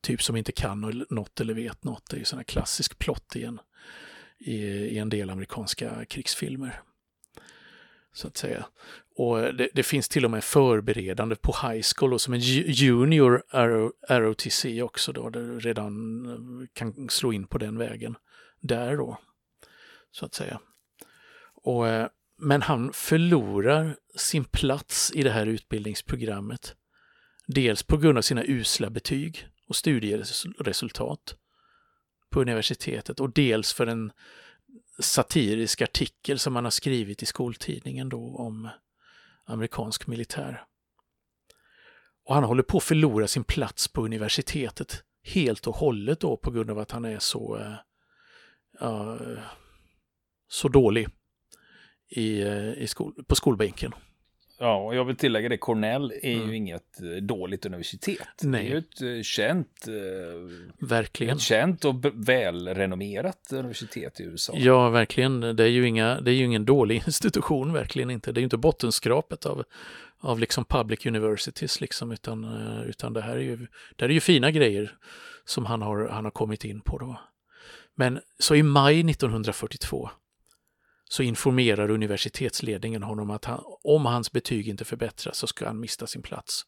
Typ 0.00 0.22
som 0.22 0.36
inte 0.36 0.52
kan 0.52 1.04
något 1.10 1.40
eller 1.40 1.54
vet 1.54 1.84
något. 1.84 2.10
Det 2.10 2.16
är 2.16 2.18
ju 2.18 2.24
sån 2.24 2.38
här 2.38 2.44
klassisk 2.44 2.98
plott 2.98 3.36
igen 3.36 3.60
i, 4.38 4.56
i 4.64 4.98
en 4.98 5.08
del 5.08 5.30
amerikanska 5.30 6.04
krigsfilmer 6.04 6.82
så 8.18 8.26
att 8.26 8.36
säga. 8.36 8.66
Och 9.18 9.54
det, 9.54 9.68
det, 9.74 9.82
finns 9.82 10.08
till 10.08 10.24
och 10.24 10.30
med 10.30 10.44
förberedande 10.44 11.36
på 11.36 11.56
high 11.62 11.86
school 11.96 12.12
och 12.12 12.20
som 12.20 12.34
en 12.34 12.40
junior 12.40 13.42
ROTC 14.08 14.82
också 14.82 15.12
då, 15.12 15.30
där 15.30 15.40
du 15.40 15.58
redan 15.58 16.24
eh, 16.26 16.66
kan 16.72 17.08
slå 17.08 17.32
in 17.32 17.46
på 17.46 17.58
den 17.58 17.78
vägen 17.78 18.16
där 18.60 18.96
då, 18.96 19.18
så 20.10 20.26
att 20.26 20.34
säga. 20.34 20.60
Och, 21.54 21.88
eh, 21.88 22.08
men 22.36 22.62
han 22.62 22.92
förlorar 22.92 23.96
sin 24.16 24.44
plats 24.44 25.12
i 25.14 25.22
det 25.22 25.30
här 25.30 25.46
utbildningsprogrammet 25.46 26.74
Dels 27.46 27.82
på 27.82 27.96
grund 27.96 28.18
av 28.18 28.22
sina 28.22 28.44
usla 28.44 28.90
betyg 28.90 29.48
och 29.68 29.76
studieresultat 29.76 31.36
på 32.30 32.40
universitetet 32.40 33.20
och 33.20 33.32
dels 33.32 33.72
för 33.72 33.86
en 33.86 34.12
satirisk 34.98 35.82
artikel 35.82 36.38
som 36.38 36.54
han 36.54 36.64
har 36.64 36.70
skrivit 36.70 37.22
i 37.22 37.26
skoltidningen 37.26 38.08
då 38.08 38.36
om 38.36 38.68
amerikansk 39.48 40.06
militär. 40.06 40.64
Och 42.24 42.34
han 42.34 42.44
håller 42.44 42.62
på 42.62 42.76
att 42.76 42.84
förlora 42.84 43.28
sin 43.28 43.44
plats 43.44 43.88
på 43.88 44.04
universitetet 44.04 45.02
helt 45.22 45.66
och 45.66 45.76
hållet 45.76 46.20
då 46.20 46.36
på 46.36 46.50
grund 46.50 46.70
av 46.70 46.78
att 46.78 46.90
han 46.90 47.04
är 47.04 47.18
så, 47.18 47.58
uh, 48.82 49.38
så 50.48 50.68
dålig 50.68 51.08
i, 52.08 52.44
uh, 52.44 52.72
i 52.72 52.86
skol, 52.86 53.24
på 53.28 53.34
skolbänken. 53.34 53.92
Ja, 54.60 54.76
och 54.76 54.94
jag 54.94 55.04
vill 55.04 55.16
tillägga 55.16 55.48
det, 55.48 55.56
Cornell 55.56 56.12
är 56.22 56.34
mm. 56.34 56.48
ju 56.48 56.56
inget 56.56 57.02
eh, 57.02 57.22
dåligt 57.22 57.66
universitet. 57.66 58.28
Nej. 58.42 58.62
Det 58.62 58.68
är 58.68 58.72
ju 58.72 58.78
ett 58.78 59.18
eh, 59.18 59.22
känt, 59.22 59.88
eh, 59.88 60.86
verkligen. 60.88 61.36
Ett 61.36 61.42
känt 61.42 61.84
och 61.84 62.04
välrenommerat 62.14 63.52
universitet 63.52 64.20
i 64.20 64.22
USA. 64.22 64.52
Ja, 64.56 64.88
verkligen. 64.88 65.40
Det 65.40 65.64
är 65.64 65.68
ju, 65.68 65.88
inga, 65.88 66.20
det 66.20 66.30
är 66.30 66.34
ju 66.34 66.44
ingen 66.44 66.64
dålig 66.64 66.96
institution, 67.06 67.72
verkligen 67.72 68.10
inte. 68.10 68.32
Det 68.32 68.38
är 68.38 68.42
ju 68.42 68.44
inte 68.46 68.56
bottenskrapet 68.56 69.46
av, 69.46 69.64
av 70.20 70.38
liksom 70.38 70.64
public 70.64 71.06
universities, 71.06 71.80
liksom, 71.80 72.12
utan, 72.12 72.44
utan 72.86 73.12
det 73.12 73.20
här 73.20 73.36
är 73.36 73.40
ju, 73.42 73.66
det 73.96 74.04
är 74.04 74.08
ju 74.08 74.20
fina 74.20 74.50
grejer 74.50 74.96
som 75.44 75.66
han 75.66 75.82
har, 75.82 76.08
han 76.08 76.24
har 76.24 76.30
kommit 76.30 76.64
in 76.64 76.80
på. 76.80 76.98
Då. 76.98 77.20
Men 77.94 78.20
så 78.38 78.54
i 78.54 78.62
maj 78.62 79.10
1942 79.10 80.10
så 81.08 81.22
informerar 81.22 81.90
universitetsledningen 81.90 83.02
honom 83.02 83.30
att 83.30 83.44
han, 83.44 83.62
om 83.82 84.06
hans 84.06 84.32
betyg 84.32 84.68
inte 84.68 84.84
förbättras 84.84 85.38
så 85.38 85.46
ska 85.46 85.66
han 85.66 85.80
mista 85.80 86.06
sin 86.06 86.22
plats. 86.22 86.62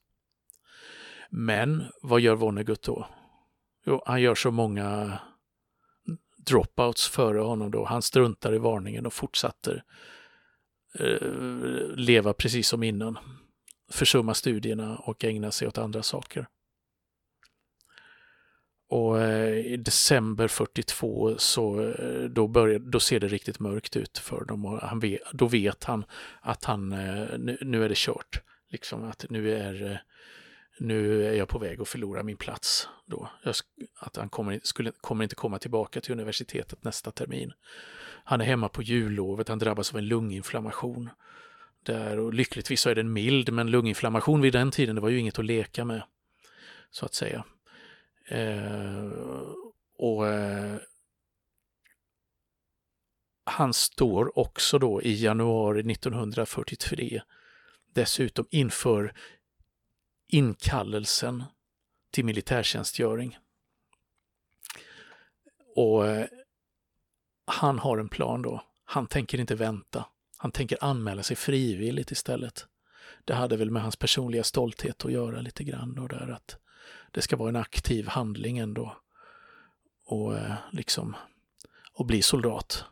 Men 1.30 1.84
vad 2.02 2.20
gör 2.20 2.34
Vonnegut 2.34 2.82
då? 2.82 3.06
Jo, 3.86 4.02
han 4.06 4.22
gör 4.22 4.34
så 4.34 4.50
många 4.50 5.18
dropouts 6.36 7.08
före 7.08 7.38
honom 7.38 7.70
då. 7.70 7.84
Han 7.84 8.02
struntar 8.02 8.54
i 8.54 8.58
varningen 8.58 9.06
och 9.06 9.12
fortsätter 9.12 9.84
eh, 10.98 11.28
leva 11.96 12.32
precis 12.32 12.68
som 12.68 12.82
innan. 12.82 13.18
Försumma 13.90 14.34
studierna 14.34 14.96
och 14.96 15.24
ägna 15.24 15.50
sig 15.50 15.68
åt 15.68 15.78
andra 15.78 16.02
saker. 16.02 16.46
Och 18.90 19.20
eh, 19.22 19.58
i 19.58 19.76
december 19.76 20.48
42 20.48 21.34
så 21.38 21.88
eh, 21.88 22.22
då, 22.24 22.48
börjar, 22.48 22.78
då 22.78 23.00
ser 23.00 23.20
det 23.20 23.28
riktigt 23.28 23.60
mörkt 23.60 23.96
ut 23.96 24.18
för 24.18 24.44
dem 24.44 24.64
och 24.64 24.80
han 24.80 25.00
vet, 25.00 25.20
då 25.32 25.46
vet 25.46 25.84
han 25.84 26.04
att 26.40 26.64
han, 26.64 26.92
eh, 26.92 27.38
nu, 27.38 27.58
nu 27.60 27.84
är 27.84 27.88
det 27.88 27.96
kört. 27.96 28.42
Liksom 28.70 29.04
att 29.04 29.26
nu 29.28 29.52
är, 29.54 29.90
eh, 29.90 29.96
nu 30.78 31.26
är 31.26 31.32
jag 31.32 31.48
på 31.48 31.58
väg 31.58 31.80
att 31.80 31.88
förlora 31.88 32.22
min 32.22 32.36
plats. 32.36 32.88
Då. 33.06 33.30
Jag, 33.44 33.54
att 33.98 34.16
han 34.16 34.28
kommer, 34.28 34.60
skulle, 34.62 34.92
kommer 35.00 35.24
inte 35.24 35.34
komma 35.34 35.58
tillbaka 35.58 36.00
till 36.00 36.12
universitetet 36.12 36.84
nästa 36.84 37.10
termin. 37.10 37.52
Han 38.24 38.40
är 38.40 38.44
hemma 38.44 38.68
på 38.68 38.82
jullovet, 38.82 39.48
han 39.48 39.58
drabbas 39.58 39.92
av 39.92 39.98
en 39.98 40.08
lunginflammation. 40.08 41.10
Där, 41.84 42.18
och 42.18 42.34
lyckligtvis 42.34 42.80
så 42.80 42.90
är 42.90 42.94
den 42.94 43.12
mild, 43.12 43.52
men 43.52 43.70
lunginflammation 43.70 44.40
vid 44.40 44.52
den 44.52 44.70
tiden 44.70 44.94
det 44.94 45.00
var 45.00 45.08
ju 45.08 45.18
inget 45.18 45.38
att 45.38 45.44
leka 45.44 45.84
med. 45.84 46.02
Så 46.90 47.06
att 47.06 47.14
säga. 47.14 47.44
Eh, 48.30 49.10
och 49.98 50.26
eh, 50.26 50.76
han 53.44 53.74
står 53.74 54.38
också 54.38 54.78
då 54.78 55.02
i 55.02 55.22
januari 55.24 55.92
1943 55.92 57.22
dessutom 57.94 58.46
inför 58.50 59.14
inkallelsen 60.28 61.44
till 62.10 62.24
militärtjänstgöring. 62.24 63.38
Och 65.76 66.06
eh, 66.06 66.26
han 67.46 67.78
har 67.78 67.98
en 67.98 68.08
plan 68.08 68.42
då. 68.42 68.62
Han 68.84 69.06
tänker 69.06 69.40
inte 69.40 69.54
vänta. 69.54 70.06
Han 70.38 70.52
tänker 70.52 70.84
anmäla 70.84 71.22
sig 71.22 71.36
frivilligt 71.36 72.10
istället. 72.10 72.66
Det 73.24 73.34
hade 73.34 73.56
väl 73.56 73.70
med 73.70 73.82
hans 73.82 73.96
personliga 73.96 74.44
stolthet 74.44 75.04
att 75.04 75.12
göra 75.12 75.40
lite 75.40 75.64
grann 75.64 75.98
och 75.98 76.08
där 76.08 76.28
att 76.28 76.58
det 77.10 77.22
ska 77.22 77.36
vara 77.36 77.48
en 77.48 77.56
aktiv 77.56 78.06
handling 78.06 78.58
ändå. 78.58 78.96
Och 80.06 80.38
eh, 80.38 80.54
liksom, 80.72 81.16
och 81.92 82.06
bli 82.06 82.22
soldat. 82.22 82.84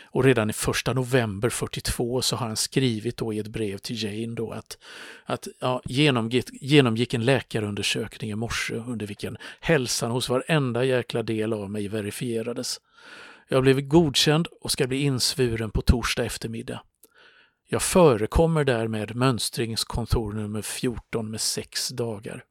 Och 0.00 0.24
redan 0.24 0.50
i 0.50 0.52
första 0.52 0.92
november 0.92 1.48
42 1.48 2.22
så 2.22 2.36
har 2.36 2.46
han 2.46 2.56
skrivit 2.56 3.16
då 3.16 3.32
i 3.32 3.38
ett 3.38 3.46
brev 3.46 3.78
till 3.78 4.02
Jane 4.02 4.34
då 4.34 4.50
att, 4.50 4.78
att 5.24 5.48
ja, 5.60 5.82
genomgick, 5.84 6.48
genomgick 6.52 7.14
en 7.14 7.24
läkarundersökning 7.24 8.30
i 8.30 8.34
morse 8.34 8.74
under 8.74 9.06
vilken 9.06 9.36
hälsan 9.60 10.10
hos 10.10 10.28
varenda 10.28 10.84
jäkla 10.84 11.22
del 11.22 11.52
av 11.52 11.70
mig 11.70 11.88
verifierades. 11.88 12.80
Jag 13.48 13.62
blev 13.62 13.80
godkänd 13.80 14.48
och 14.60 14.72
ska 14.72 14.86
bli 14.86 15.02
insvuren 15.02 15.70
på 15.70 15.82
torsdag 15.82 16.24
eftermiddag. 16.24 16.82
Jag 17.68 17.82
förekommer 17.82 18.64
därmed 18.64 19.16
mönstringskontor 19.16 20.32
nummer 20.32 20.62
14 20.62 21.30
med 21.30 21.40
sex 21.40 21.88
dagar. 21.88 22.44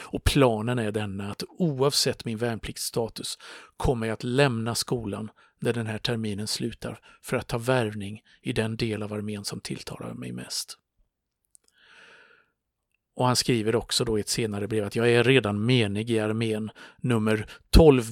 Och 0.00 0.24
planen 0.24 0.78
är 0.78 0.92
denna 0.92 1.30
att 1.30 1.42
oavsett 1.48 2.24
min 2.24 2.38
värnpliktsstatus 2.38 3.38
kommer 3.76 4.06
jag 4.06 4.14
att 4.14 4.24
lämna 4.24 4.74
skolan 4.74 5.30
när 5.60 5.72
den 5.72 5.86
här 5.86 5.98
terminen 5.98 6.46
slutar 6.46 7.00
för 7.22 7.36
att 7.36 7.48
ta 7.48 7.58
värvning 7.58 8.22
i 8.42 8.52
den 8.52 8.76
del 8.76 9.02
av 9.02 9.12
armén 9.12 9.44
som 9.44 9.60
tilltalar 9.60 10.14
mig 10.14 10.32
mest. 10.32 10.78
Och 13.14 13.26
han 13.26 13.36
skriver 13.36 13.76
också 13.76 14.04
då 14.04 14.18
i 14.18 14.20
ett 14.20 14.28
senare 14.28 14.68
brev 14.68 14.84
att 14.84 14.96
jag 14.96 15.10
är 15.10 15.24
redan 15.24 15.66
menig 15.66 16.10
i 16.10 16.18
armén 16.18 16.70
nummer 17.00 17.46
12 17.70 18.04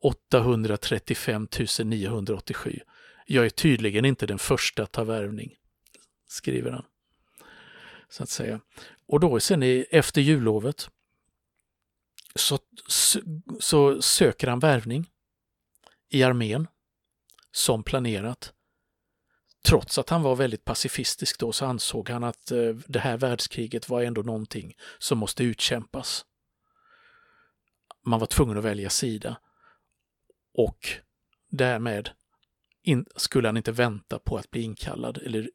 835 0.00 1.48
987. 1.84 2.80
Jag 3.26 3.46
är 3.46 3.50
tydligen 3.50 4.04
inte 4.04 4.26
den 4.26 4.38
första 4.38 4.82
att 4.82 4.92
ta 4.92 5.04
värvning, 5.04 5.54
skriver 6.28 6.70
han. 6.70 6.84
Så 8.08 8.22
att 8.22 8.28
säga. 8.28 8.60
Och 9.08 9.20
då 9.20 9.40
sen 9.40 9.62
i, 9.62 9.86
efter 9.90 10.20
jullovet 10.20 10.90
så, 12.34 12.58
så 13.60 14.02
söker 14.02 14.46
han 14.46 14.58
värvning 14.58 15.10
i 16.08 16.22
armén 16.22 16.66
som 17.52 17.82
planerat. 17.82 18.52
Trots 19.64 19.98
att 19.98 20.10
han 20.10 20.22
var 20.22 20.36
väldigt 20.36 20.64
pacifistisk 20.64 21.40
då 21.40 21.52
så 21.52 21.66
ansåg 21.66 22.10
han 22.10 22.24
att 22.24 22.50
eh, 22.50 22.74
det 22.86 22.98
här 22.98 23.16
världskriget 23.16 23.88
var 23.88 24.02
ändå 24.02 24.22
någonting 24.22 24.74
som 24.98 25.18
måste 25.18 25.44
utkämpas. 25.44 26.24
Man 28.04 28.20
var 28.20 28.26
tvungen 28.26 28.58
att 28.58 28.64
välja 28.64 28.90
sida. 28.90 29.40
Och 30.54 30.88
därmed 31.50 32.10
in, 32.82 33.06
skulle 33.16 33.48
han 33.48 33.56
inte 33.56 33.72
vänta 33.72 34.18
på 34.18 34.36
att 34.36 34.50
bli 34.50 34.62
inkallad 34.62 35.18
eller 35.18 35.50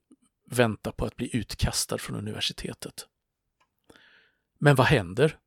vänta 0.45 0.91
på 0.91 1.05
att 1.05 1.15
bli 1.15 1.37
utkastad 1.37 1.97
från 1.97 2.17
universitetet. 2.17 3.07
Men 4.63 4.75
vad 4.75 4.87
händer 4.87 5.37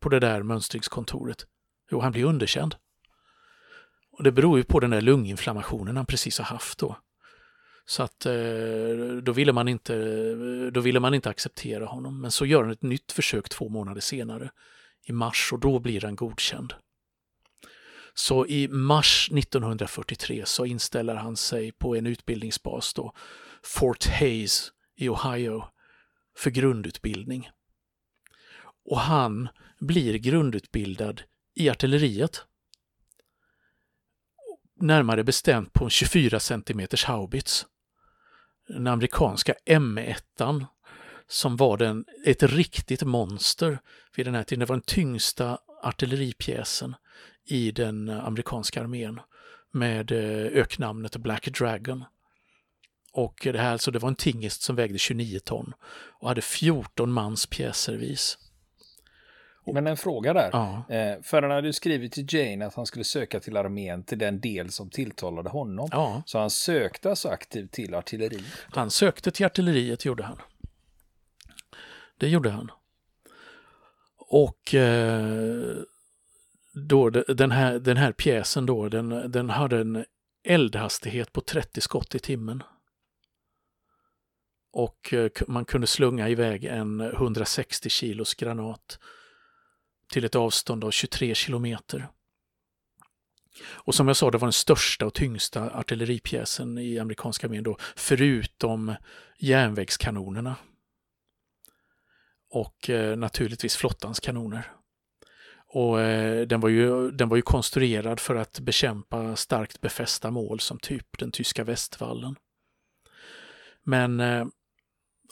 på 0.00 0.08
det 0.08 0.20
där 0.20 0.42
mönstringskontoret? 0.42 1.46
Jo, 1.90 2.00
han 2.00 2.12
blir 2.12 2.24
underkänd. 2.24 2.76
Och 4.10 4.22
det 4.24 4.32
beror 4.32 4.58
ju 4.58 4.64
på 4.64 4.80
den 4.80 4.90
där 4.90 5.00
lunginflammationen 5.00 5.96
han 5.96 6.06
precis 6.06 6.38
har 6.38 6.44
haft 6.44 6.78
då. 6.78 6.96
Så 7.84 8.02
att 8.02 8.26
eh, 8.26 8.32
då 9.22 9.32
ville, 9.32 9.52
man 9.52 9.68
inte, 9.68 9.94
då 10.70 10.80
ville 10.80 11.00
man 11.00 11.14
inte 11.14 11.30
acceptera 11.30 11.86
honom. 11.86 12.20
Men 12.20 12.30
så 12.30 12.46
gör 12.46 12.62
han 12.62 12.72
ett 12.72 12.82
nytt 12.82 13.12
försök 13.12 13.48
två 13.48 13.68
månader 13.68 14.00
senare, 14.00 14.50
i 15.04 15.12
mars, 15.12 15.52
och 15.52 15.60
då 15.60 15.78
blir 15.78 16.00
han 16.00 16.16
godkänd. 16.16 16.74
Så 18.14 18.46
i 18.46 18.68
mars 18.68 19.30
1943 19.32 20.42
så 20.46 20.64
inställer 20.64 21.14
han 21.14 21.36
sig 21.36 21.72
på 21.72 21.96
en 21.96 22.06
utbildningsbas 22.06 22.94
då, 22.94 23.12
Fort 23.62 24.06
Hayes 24.06 24.72
i 24.96 25.08
Ohio, 25.08 25.64
för 26.36 26.50
grundutbildning 26.50 27.50
och 28.84 28.98
han 28.98 29.48
blir 29.80 30.18
grundutbildad 30.18 31.22
i 31.54 31.70
artilleriet. 31.70 32.44
Närmare 34.80 35.24
bestämt 35.24 35.72
på 35.72 35.84
en 35.84 35.90
24 35.90 36.40
cm 36.40 36.86
haubits. 37.06 37.66
Den 38.68 38.86
amerikanska 38.86 39.54
M1 39.66 40.66
som 41.28 41.56
var 41.56 41.76
den, 41.76 42.04
ett 42.26 42.42
riktigt 42.42 43.02
monster 43.02 43.78
vid 44.16 44.26
den 44.26 44.34
här 44.34 44.42
tiden. 44.42 44.60
Det 44.60 44.66
var 44.66 44.76
den 44.76 44.82
tyngsta 44.82 45.58
artilleripjäsen 45.82 46.94
i 47.44 47.70
den 47.70 48.08
amerikanska 48.08 48.80
armén 48.82 49.20
med 49.72 50.12
eh, 50.12 50.60
öknamnet 50.60 51.16
Black 51.16 51.48
Dragon. 51.58 52.04
Och 53.12 53.40
det 53.42 53.58
här 53.58 53.78
så 53.78 53.90
det 53.90 53.98
var 53.98 54.08
en 54.08 54.14
tingest 54.14 54.62
som 54.62 54.76
vägde 54.76 54.98
29 54.98 55.38
ton 55.44 55.72
och 56.20 56.28
hade 56.28 56.42
14 56.42 57.12
mans 57.12 57.46
pjäservis. 57.46 58.38
Men 59.64 59.86
en 59.86 59.96
fråga 59.96 60.32
där. 60.32 60.50
Ja. 60.52 60.84
Eh, 60.88 61.22
för 61.22 61.42
han 61.42 61.50
hade 61.50 61.72
skrivit 61.72 62.12
till 62.12 62.26
Jane 62.28 62.66
att 62.66 62.74
han 62.74 62.86
skulle 62.86 63.04
söka 63.04 63.40
till 63.40 63.56
armén 63.56 64.02
till 64.02 64.18
den 64.18 64.40
del 64.40 64.70
som 64.70 64.90
tilltalade 64.90 65.50
honom. 65.50 65.88
Ja. 65.92 66.22
Så 66.26 66.38
han 66.38 66.50
sökte 66.50 67.10
alltså 67.10 67.28
aktivt 67.28 67.72
till 67.72 67.94
artilleriet. 67.94 68.44
Han 68.70 68.90
sökte 68.90 69.30
till 69.30 69.46
artilleriet, 69.46 70.04
gjorde 70.04 70.22
han. 70.22 70.38
Det 72.18 72.28
gjorde 72.28 72.50
han. 72.50 72.70
Och 74.18 74.74
eh, 74.74 75.76
då, 76.72 77.10
den, 77.10 77.50
här, 77.50 77.78
den 77.78 77.96
här 77.96 78.12
pjäsen 78.12 78.66
då, 78.66 78.88
den, 78.88 79.32
den 79.32 79.50
hade 79.50 79.80
en 79.80 80.04
eldhastighet 80.44 81.32
på 81.32 81.40
30 81.40 81.80
skott 81.80 82.14
i 82.14 82.18
timmen. 82.18 82.62
Och 84.72 85.14
eh, 85.14 85.30
man 85.46 85.64
kunde 85.64 85.86
slunga 85.86 86.28
iväg 86.28 86.64
en 86.64 87.00
160 87.00 87.88
kilos 87.88 88.34
granat 88.34 88.98
till 90.12 90.24
ett 90.24 90.34
avstånd 90.34 90.84
av 90.84 90.90
23 90.90 91.34
kilometer. 91.34 92.08
Och 93.64 93.94
som 93.94 94.06
jag 94.08 94.16
sa, 94.16 94.30
det 94.30 94.38
var 94.38 94.46
den 94.46 94.52
största 94.52 95.06
och 95.06 95.14
tyngsta 95.14 95.70
artilleripjäsen 95.70 96.78
i 96.78 96.98
amerikanska 96.98 97.46
armén 97.46 97.64
då, 97.64 97.76
förutom 97.96 98.94
järnvägskanonerna. 99.38 100.56
Och 102.50 102.90
eh, 102.90 103.16
naturligtvis 103.16 103.76
flottans 103.76 104.20
kanoner. 104.20 104.72
Och 105.66 106.00
eh, 106.00 106.46
den, 106.46 106.60
var 106.60 106.68
ju, 106.68 107.10
den 107.10 107.28
var 107.28 107.36
ju 107.36 107.42
konstruerad 107.42 108.20
för 108.20 108.34
att 108.34 108.60
bekämpa 108.60 109.36
starkt 109.36 109.80
befästa 109.80 110.30
mål 110.30 110.60
som 110.60 110.78
typ 110.78 111.18
den 111.18 111.30
tyska 111.30 111.64
västvallen. 111.64 112.36
Men 113.82 114.20
eh, 114.20 114.46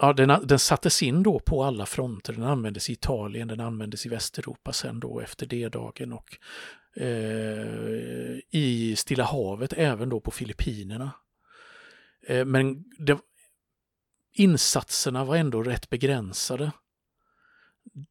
ja, 0.00 0.12
den, 0.12 0.46
den 0.46 0.58
sattes 0.58 1.02
in 1.02 1.22
då 1.22 1.38
på 1.38 1.64
alla 1.64 1.86
fronter. 1.86 2.32
Den 2.32 2.42
användes 2.42 2.90
i 2.90 2.92
Italien, 2.92 3.48
den 3.48 3.60
användes 3.60 4.06
i 4.06 4.08
Västeuropa 4.08 4.72
sen 4.72 5.00
då 5.00 5.20
efter 5.20 5.46
D-dagen 5.46 6.12
och 6.12 6.38
eh, 7.02 8.38
i 8.50 8.94
Stilla 8.96 9.24
havet, 9.24 9.72
även 9.72 10.08
då 10.08 10.20
på 10.20 10.30
Filippinerna. 10.30 11.10
Eh, 12.26 12.44
men 12.44 12.84
det, 12.98 13.18
insatserna 14.32 15.24
var 15.24 15.36
ändå 15.36 15.62
rätt 15.62 15.90
begränsade 15.90 16.72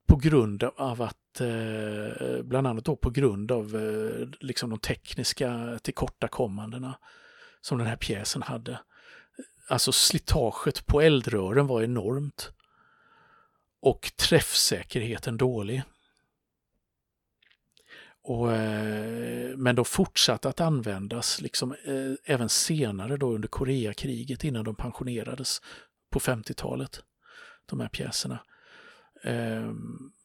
på 0.08 0.16
grund 0.16 0.64
av 0.64 1.02
att, 1.02 1.42
eh, 1.42 2.44
bland 2.44 2.68
annat 2.68 2.86
då 2.86 2.96
på 2.96 3.10
grund 3.10 3.52
av 3.52 3.76
eh, 3.76 4.28
liksom 4.40 4.70
de 4.70 4.80
tekniska 4.80 5.80
tillkortakommandena 5.82 7.00
som 7.62 7.78
den 7.78 7.88
här 7.88 7.96
pjäsen 7.96 8.42
hade. 8.42 8.80
Alltså 9.70 9.92
slitaget 9.92 10.86
på 10.86 11.02
eldrören 11.02 11.68
var 11.68 11.82
enormt 11.82 12.52
och 13.82 14.12
träffsäkerheten 14.16 15.38
dålig. 15.38 15.84
Och, 18.22 18.52
eh, 18.52 19.58
men 19.58 19.76
de 19.76 19.86
fortsatte 19.86 20.50
att 20.50 20.62
användas 20.62 21.42
liksom, 21.42 21.72
eh, 21.72 22.34
även 22.34 22.50
senare 22.50 23.18
då 23.18 23.32
under 23.32 23.48
Koreakriget 23.48 24.44
innan 24.44 24.64
de 24.64 24.76
pensionerades 24.76 25.62
på 26.10 26.20
50-talet. 26.20 27.04
De 27.66 27.80
här 27.80 27.90
pjäserna 27.90 28.40
eh, 29.24 29.74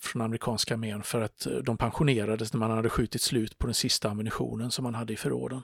från 0.00 0.22
amerikanska 0.22 0.74
armén 0.74 1.02
för 1.02 1.20
att 1.20 1.46
eh, 1.46 1.56
de 1.56 1.76
pensionerades 1.76 2.52
när 2.52 2.60
man 2.60 2.70
hade 2.70 2.90
skjutit 2.90 3.22
slut 3.22 3.58
på 3.58 3.66
den 3.66 3.74
sista 3.74 4.10
ammunitionen 4.10 4.70
som 4.70 4.82
man 4.82 4.94
hade 4.94 5.12
i 5.12 5.16
förråden. 5.16 5.62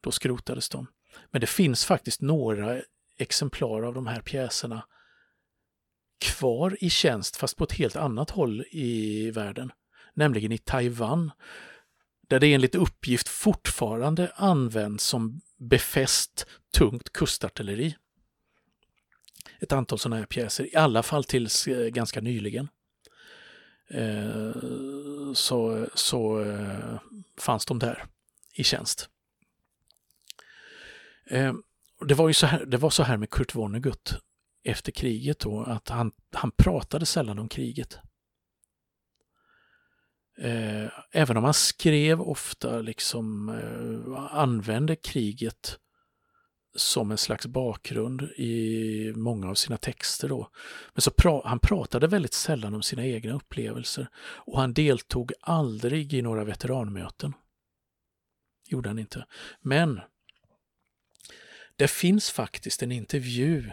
Då 0.00 0.10
skrotades 0.10 0.68
de. 0.68 0.86
Men 1.30 1.40
det 1.40 1.46
finns 1.46 1.84
faktiskt 1.84 2.20
några 2.20 2.80
exemplar 3.18 3.82
av 3.82 3.94
de 3.94 4.06
här 4.06 4.20
pjäserna 4.20 4.84
kvar 6.20 6.76
i 6.80 6.90
tjänst 6.90 7.36
fast 7.36 7.56
på 7.56 7.64
ett 7.64 7.72
helt 7.72 7.96
annat 7.96 8.30
håll 8.30 8.64
i 8.70 9.30
världen 9.30 9.72
nämligen 10.14 10.52
i 10.52 10.58
Taiwan, 10.58 11.30
där 12.28 12.40
det 12.40 12.54
enligt 12.54 12.74
uppgift 12.74 13.28
fortfarande 13.28 14.32
används 14.34 15.04
som 15.04 15.40
befäst 15.56 16.46
tungt 16.76 17.12
kustartilleri. 17.12 17.96
Ett 19.60 19.72
antal 19.72 19.98
sådana 19.98 20.16
här 20.16 20.26
pjäser, 20.26 20.74
i 20.74 20.76
alla 20.76 21.02
fall 21.02 21.24
tills 21.24 21.66
eh, 21.66 21.88
ganska 21.88 22.20
nyligen. 22.20 22.68
Eh, 23.88 24.52
så, 25.34 25.86
så 25.94 26.40
eh, 26.40 27.00
fanns 27.38 27.66
de 27.66 27.78
där 27.78 28.04
i 28.54 28.64
tjänst. 28.64 29.08
Ehm, 31.30 31.62
det 32.08 32.14
var 32.14 32.28
ju 32.28 32.34
så 32.34 32.46
här, 32.46 32.64
det 32.66 32.76
var 32.76 32.90
så 32.90 33.02
här 33.02 33.16
med 33.16 33.30
Kurt 33.30 33.54
Vonnegut 33.54 34.18
efter 34.64 34.92
kriget 34.92 35.38
då, 35.38 35.62
att 35.62 35.88
han, 35.88 36.12
han 36.32 36.50
pratade 36.50 37.06
sällan 37.06 37.38
om 37.38 37.48
kriget. 37.48 37.98
Eh, 40.38 40.88
även 41.12 41.36
om 41.36 41.44
han 41.44 41.54
skrev 41.54 42.20
ofta, 42.20 42.80
liksom 42.80 43.48
eh, 43.48 44.36
använde 44.38 44.96
kriget 44.96 45.78
som 46.76 47.10
en 47.10 47.18
slags 47.18 47.46
bakgrund 47.46 48.22
i 48.22 49.12
många 49.16 49.50
av 49.50 49.54
sina 49.54 49.76
texter. 49.76 50.28
Då. 50.28 50.50
Men 50.94 51.02
så 51.02 51.10
pra 51.10 51.42
han 51.44 51.58
pratade 51.58 52.06
väldigt 52.06 52.34
sällan 52.34 52.74
om 52.74 52.82
sina 52.82 53.06
egna 53.06 53.34
upplevelser 53.34 54.08
och 54.16 54.60
han 54.60 54.72
deltog 54.72 55.32
aldrig 55.40 56.14
i 56.14 56.22
några 56.22 56.44
veteranmöten. 56.44 57.32
Gjorde 58.66 58.88
han 58.88 58.98
inte. 58.98 59.26
Men 59.60 60.00
det 61.76 61.88
finns 61.88 62.30
faktiskt 62.30 62.82
en 62.82 62.92
intervju 62.92 63.70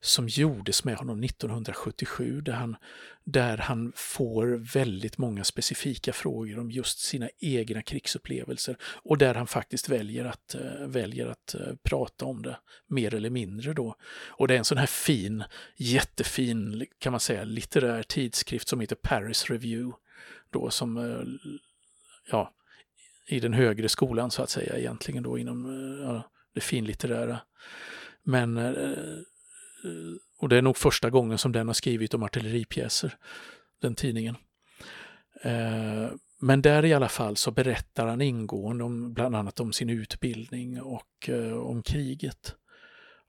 som 0.00 0.28
gjordes 0.28 0.84
med 0.84 0.96
honom 0.96 1.22
1977 1.24 2.40
där 2.40 2.52
han, 2.52 2.76
där 3.24 3.58
han 3.58 3.92
får 3.96 4.72
väldigt 4.72 5.18
många 5.18 5.44
specifika 5.44 6.12
frågor 6.12 6.58
om 6.58 6.70
just 6.70 6.98
sina 6.98 7.28
egna 7.38 7.82
krigsupplevelser 7.82 8.76
och 8.82 9.18
där 9.18 9.34
han 9.34 9.46
faktiskt 9.46 9.88
väljer 9.88 10.24
att, 10.24 10.54
eh, 10.54 10.86
väljer 10.86 11.26
att 11.26 11.54
eh, 11.54 11.74
prata 11.82 12.24
om 12.24 12.42
det 12.42 12.58
mer 12.86 13.14
eller 13.14 13.30
mindre 13.30 13.72
då. 13.72 13.96
Och 14.28 14.48
det 14.48 14.54
är 14.54 14.58
en 14.58 14.64
sån 14.64 14.78
här 14.78 14.86
fin, 14.86 15.44
jättefin, 15.76 16.86
kan 16.98 17.12
man 17.12 17.20
säga, 17.20 17.44
litterär 17.44 18.02
tidskrift 18.02 18.68
som 18.68 18.80
heter 18.80 18.96
Paris 18.96 19.50
Review 19.50 19.96
då 20.50 20.70
som, 20.70 20.96
eh, 20.96 21.50
ja, 22.30 22.52
i 23.28 23.40
den 23.40 23.52
högre 23.52 23.88
skolan 23.88 24.30
så 24.30 24.42
att 24.42 24.50
säga 24.50 24.78
egentligen 24.78 25.22
då 25.22 25.38
inom 25.38 25.66
ja, 26.02 26.30
det 26.56 26.60
finlitterära. 26.60 27.38
Men 28.22 28.56
eh, 28.56 28.64
eh, 28.64 30.14
och 30.38 30.48
det 30.48 30.56
är 30.56 30.62
nog 30.62 30.76
första 30.76 31.10
gången 31.10 31.38
som 31.38 31.52
den 31.52 31.66
har 31.66 31.74
skrivit 31.74 32.14
om 32.14 32.22
artilleripjäser, 32.22 33.16
den 33.82 33.94
tidningen. 33.94 34.36
Eh, 35.42 36.10
men 36.40 36.62
där 36.62 36.84
i 36.84 36.94
alla 36.94 37.08
fall 37.08 37.36
så 37.36 37.50
berättar 37.50 38.06
han 38.06 38.20
ingående 38.20 38.84
om 38.84 39.12
bland 39.12 39.36
annat 39.36 39.60
om 39.60 39.72
sin 39.72 39.90
utbildning 39.90 40.82
och 40.82 41.30
om 41.62 41.82
kriget. 41.82 42.54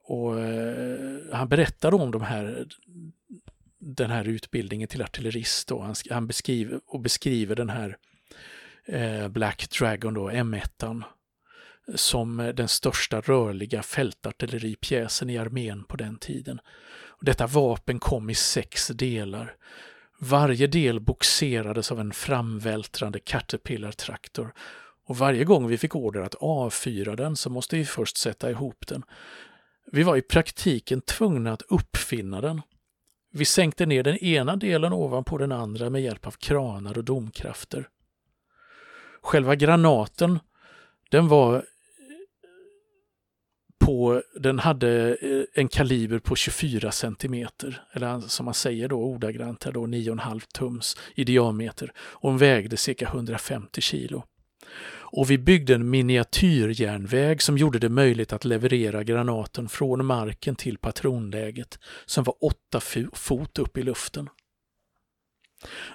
Och 0.03 0.33
han 1.31 1.49
berättar 1.49 1.93
om 1.93 2.11
de 2.11 2.21
här, 2.21 2.67
den 3.79 4.11
här 4.11 4.27
utbildningen 4.27 4.87
till 4.87 5.01
artillerist. 5.01 5.71
Och 5.71 5.83
han, 5.83 5.95
han 6.09 6.27
beskriver, 6.27 6.79
och 6.85 6.99
beskriver 6.99 7.55
den 7.55 7.69
här 7.69 7.97
Black 9.29 9.69
Dragon, 9.79 10.13
då, 10.13 10.29
M1, 10.29 11.03
som 11.95 12.51
den 12.55 12.67
största 12.67 13.21
rörliga 13.21 13.83
fältartilleripjäsen 13.83 15.29
i 15.29 15.37
armén 15.37 15.83
på 15.83 15.97
den 15.97 16.17
tiden. 16.17 16.59
Detta 17.21 17.47
vapen 17.47 17.99
kom 17.99 18.29
i 18.29 18.35
sex 18.35 18.87
delar. 18.87 19.55
Varje 20.19 20.67
del 20.67 20.99
boxerades 20.99 21.91
av 21.91 21.99
en 21.99 22.11
framvältrande 22.11 23.19
Caterpillar-traktor 23.19 24.53
och 25.05 25.17
varje 25.17 25.43
gång 25.43 25.67
vi 25.67 25.77
fick 25.77 25.95
order 25.95 26.21
att 26.21 26.35
avfyra 26.35 27.15
den 27.15 27.35
så 27.35 27.49
måste 27.49 27.75
vi 27.75 27.85
först 27.85 28.17
sätta 28.17 28.51
ihop 28.51 28.87
den. 28.87 29.03
Vi 29.91 30.03
var 30.03 30.17
i 30.17 30.21
praktiken 30.21 31.01
tvungna 31.01 31.53
att 31.53 31.61
uppfinna 31.61 32.41
den. 32.41 32.61
Vi 33.31 33.45
sänkte 33.45 33.85
ner 33.85 34.03
den 34.03 34.17
ena 34.17 34.55
delen 34.55 34.93
ovanpå 34.93 35.37
den 35.37 35.51
andra 35.51 35.89
med 35.89 36.01
hjälp 36.01 36.27
av 36.27 36.31
kranar 36.31 36.97
och 36.97 37.03
domkrafter. 37.03 37.89
Själva 39.21 39.55
granaten, 39.55 40.39
den 41.09 41.27
var 41.27 41.65
på, 43.87 44.21
den 44.35 44.59
hade 44.59 45.17
eh, 45.21 45.43
en 45.53 45.67
kaliber 45.67 46.19
på 46.19 46.35
24 46.35 46.91
centimeter, 46.91 47.83
eller 47.91 48.19
som 48.19 48.45
man 48.45 48.53
säger 48.53 48.87
då 48.87 48.95
ordagrant 48.95 49.63
här 49.63 49.71
då 49.71 49.85
9,5 49.85 50.41
tums 50.53 50.97
i 51.15 51.23
diameter 51.23 51.91
och 51.97 52.29
den 52.29 52.37
vägde 52.37 52.77
cirka 52.77 53.05
150 53.05 53.81
kilo. 53.81 54.23
Och 54.89 55.31
vi 55.31 55.37
byggde 55.37 55.75
en 55.75 55.89
miniatyrjärnväg 55.89 57.41
som 57.41 57.57
gjorde 57.57 57.79
det 57.79 57.89
möjligt 57.89 58.33
att 58.33 58.45
leverera 58.45 59.03
granaten 59.03 59.69
från 59.69 60.05
marken 60.05 60.55
till 60.55 60.77
patronläget 60.77 61.79
som 62.05 62.23
var 62.23 62.35
8 62.41 62.79
fot 63.13 63.59
upp 63.59 63.77
i 63.77 63.83
luften. 63.83 64.29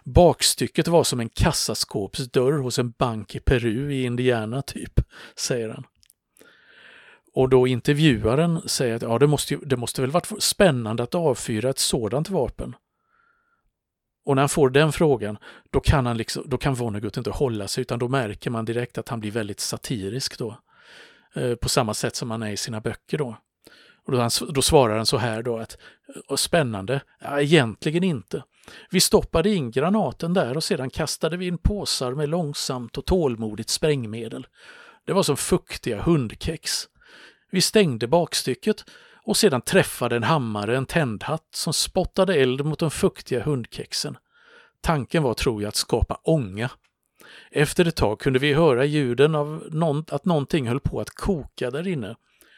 Bakstycket 0.05 0.89
var 0.89 1.05
som 1.05 1.21
en 1.21 1.29
kassaskåpsdörr 1.29 2.59
hos 2.59 2.79
en 2.79 2.91
bank 2.91 3.35
i 3.35 3.41
Peru 3.41 3.93
i 3.93 4.03
Indiana 4.03 4.63
typ, 4.63 5.01
säger 5.37 5.69
han. 5.69 5.85
Och 7.35 7.49
då 7.49 7.67
intervjuaren 7.67 8.69
säger 8.69 8.97
att 8.97 9.03
ja, 9.03 9.19
det, 9.19 9.27
måste, 9.27 9.57
det 9.57 9.77
måste 9.77 10.01
väl 10.01 10.11
varit 10.11 10.43
spännande 10.43 11.03
att 11.03 11.15
avfyra 11.15 11.71
ett 11.71 11.79
sådant 11.79 12.31
vapen. 12.31 12.77
Och 14.25 14.37
när 14.37 14.43
han 14.43 14.49
får 14.49 14.71
den 14.71 14.93
frågan, 14.93 15.39
då 15.71 15.81
kan, 15.81 16.07
han 16.07 16.17
liksom, 16.17 16.45
då 16.47 16.59
kan 16.59 16.75
Vonnegut 16.75 17.17
inte 17.17 17.31
hålla 17.31 17.69
sig, 17.69 17.83
utan 17.83 17.99
då 17.99 18.09
märker 18.09 18.51
man 18.51 18.65
direkt 18.65 18.99
att 18.99 19.09
han 19.09 19.21
blir 19.21 19.31
väldigt 19.31 19.61
satirisk 19.61 20.39
då. 20.39 20.59
Eh, 21.35 21.55
på 21.55 21.69
samma 21.69 21.95
sätt 21.95 22.17
som 22.17 22.31
han 22.31 22.43
är 22.43 22.51
i 22.51 22.57
sina 22.57 22.81
böcker 22.81 23.19
då. 23.19 23.37
Och 24.07 24.13
då, 24.13 24.19
han, 24.19 24.31
då 24.49 24.63
svarar 24.63 24.97
han 24.97 25.07
så 25.07 25.17
här 25.17 25.43
då 25.43 25.59
att, 25.59 25.79
spännande? 26.37 27.01
Ja, 27.21 27.41
egentligen 27.41 28.05
inte. 28.05 28.45
Vi 28.91 29.01
stoppade 29.01 29.51
in 29.51 29.71
granaten 29.71 30.35
där 30.35 30.57
och 30.57 30.65
sedan 30.65 30.91
kastade 30.91 31.37
vi 31.37 31.47
in 31.47 31.59
påsar 31.59 32.13
med 32.15 32.29
långsamt 32.29 32.99
och 32.99 33.05
tålmodigt 33.05 33.71
sprängmedel. 33.71 34.47
Det 35.07 35.13
var 35.13 35.23
som 35.23 35.37
fuktiga 35.37 36.03
hundkex. 36.03 36.89
Vi 37.55 37.61
stängde 37.61 38.07
bakstycket 38.07 38.85
och 39.25 39.37
sedan 39.37 39.61
träffade 39.61 40.17
en 40.17 40.23
hammare 40.23 40.77
en 40.77 40.87
tändhatt 40.87 41.49
som 41.51 41.73
spottade 41.73 42.35
eld 42.35 42.65
mot 42.65 42.79
de 42.79 42.91
fuktiga 42.91 43.43
hundkexen. 43.43 44.17
Tanken 44.81 45.23
var, 45.23 45.35
tror 45.35 45.63
jag, 45.63 45.69
att 45.69 45.77
skapa 45.77 46.21
ånga. 46.23 46.71
Efter 47.51 47.85
ett 47.85 47.97
tag 47.97 48.21
kunde 48.21 48.39
vi 48.39 48.53
höra 48.53 48.85
ljuden 48.85 49.35
av 49.35 49.63
någon, 49.71 50.05
att 50.11 50.25
någonting 50.25 50.69
höll 50.69 50.81
på 50.81 51.01
att 51.01 51.11
koka 51.11 51.71
där 51.71 51.89
inne. 51.89 52.17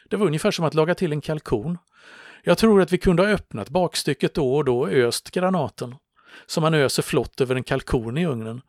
Det 0.09 0.17
var 0.17 0.27
ungefär 0.27 0.51
som 0.51 0.65
att 0.65 0.73
laga 0.73 0.95
till 0.95 1.11
en 1.11 1.21
kalkon. 1.21 1.77
Jag 2.43 2.57
tror 2.57 2.81
att 2.81 2.93
vi 2.93 2.97
kunde 2.97 3.23
ha 3.23 3.29
öppnat 3.29 3.69
bakstycket 3.69 4.33
då 4.33 4.55
och 4.55 4.65
då 4.65 4.79
och 4.79 4.89
öst 4.89 5.31
granaten, 5.31 5.95
som 6.45 6.61
man 6.61 6.73
öser 6.73 7.03
flott 7.03 7.41
över 7.41 7.55
en 7.55 7.63
kalkon 7.63 8.17
i 8.17 8.25
ugnen. 8.25 8.61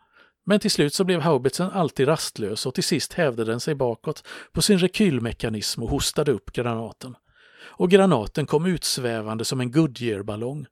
Men 0.48 0.60
till 0.60 0.70
slut 0.70 0.94
så 0.94 1.04
blev 1.04 1.20
haubitsen 1.20 1.70
alltid 1.70 2.08
rastlös 2.08 2.66
och 2.66 2.74
till 2.74 2.84
sist 2.84 3.12
hävde 3.12 3.44
den 3.44 3.60
sig 3.60 3.74
bakåt 3.74 4.26
på 4.52 4.62
sin 4.62 4.78
rekylmekanism 4.78 5.82
och 5.82 5.90
hostade 5.90 6.32
upp 6.32 6.52
granaten. 6.52 7.16
Och 7.62 7.90
granaten 7.90 8.46
kom 8.46 8.66
utsvävande 8.66 9.44
som 9.44 9.60
en 9.60 9.72
Goodyear-ballong. 9.72 10.66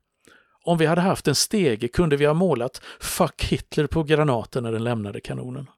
Om 0.63 0.77
vi 0.77 0.85
hade 0.85 1.01
haft 1.01 1.27
en 1.27 1.35
stege 1.35 1.87
kunde 1.87 2.17
vi 2.17 2.25
ha 2.25 2.33
målat 2.33 2.81
Fuck 2.99 3.43
Hitler 3.43 3.87
på 3.87 4.03
granaten 4.03 4.63
när 4.63 4.71
den 4.71 4.83
lämnade 4.83 5.21
kanonen. 5.21 5.69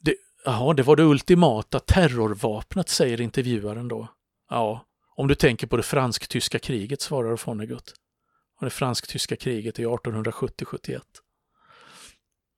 Det, 0.00 0.14
jaha, 0.44 0.74
det 0.74 0.82
var 0.82 0.96
det 0.96 1.02
ultimata 1.02 1.78
terrorvapnet, 1.78 2.88
säger 2.88 3.20
intervjuaren 3.20 3.88
då. 3.88 4.08
Ja, 4.50 4.84
om 5.16 5.28
du 5.28 5.34
tänker 5.34 5.66
på 5.66 5.76
det 5.76 5.82
fransk-tyska 5.82 6.58
kriget, 6.58 7.00
svarar 7.00 7.46
Vonnegut. 7.46 7.94
Och 8.58 8.64
det 8.64 8.70
fransk-tyska 8.70 9.36
kriget 9.36 9.78
i 9.78 9.86
1870-71. 9.86 11.00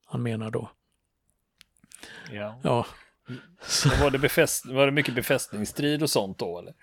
Han 0.06 0.22
menar 0.22 0.50
då. 0.50 0.70
Ja. 2.32 2.60
ja. 2.62 2.86
Var, 4.00 4.10
det 4.10 4.18
befäst, 4.18 4.66
var 4.66 4.86
det 4.86 4.92
mycket 4.92 5.14
befästningsstrid 5.14 6.02
och 6.02 6.10
sånt 6.10 6.38
då? 6.38 6.58
Eller? 6.58 6.74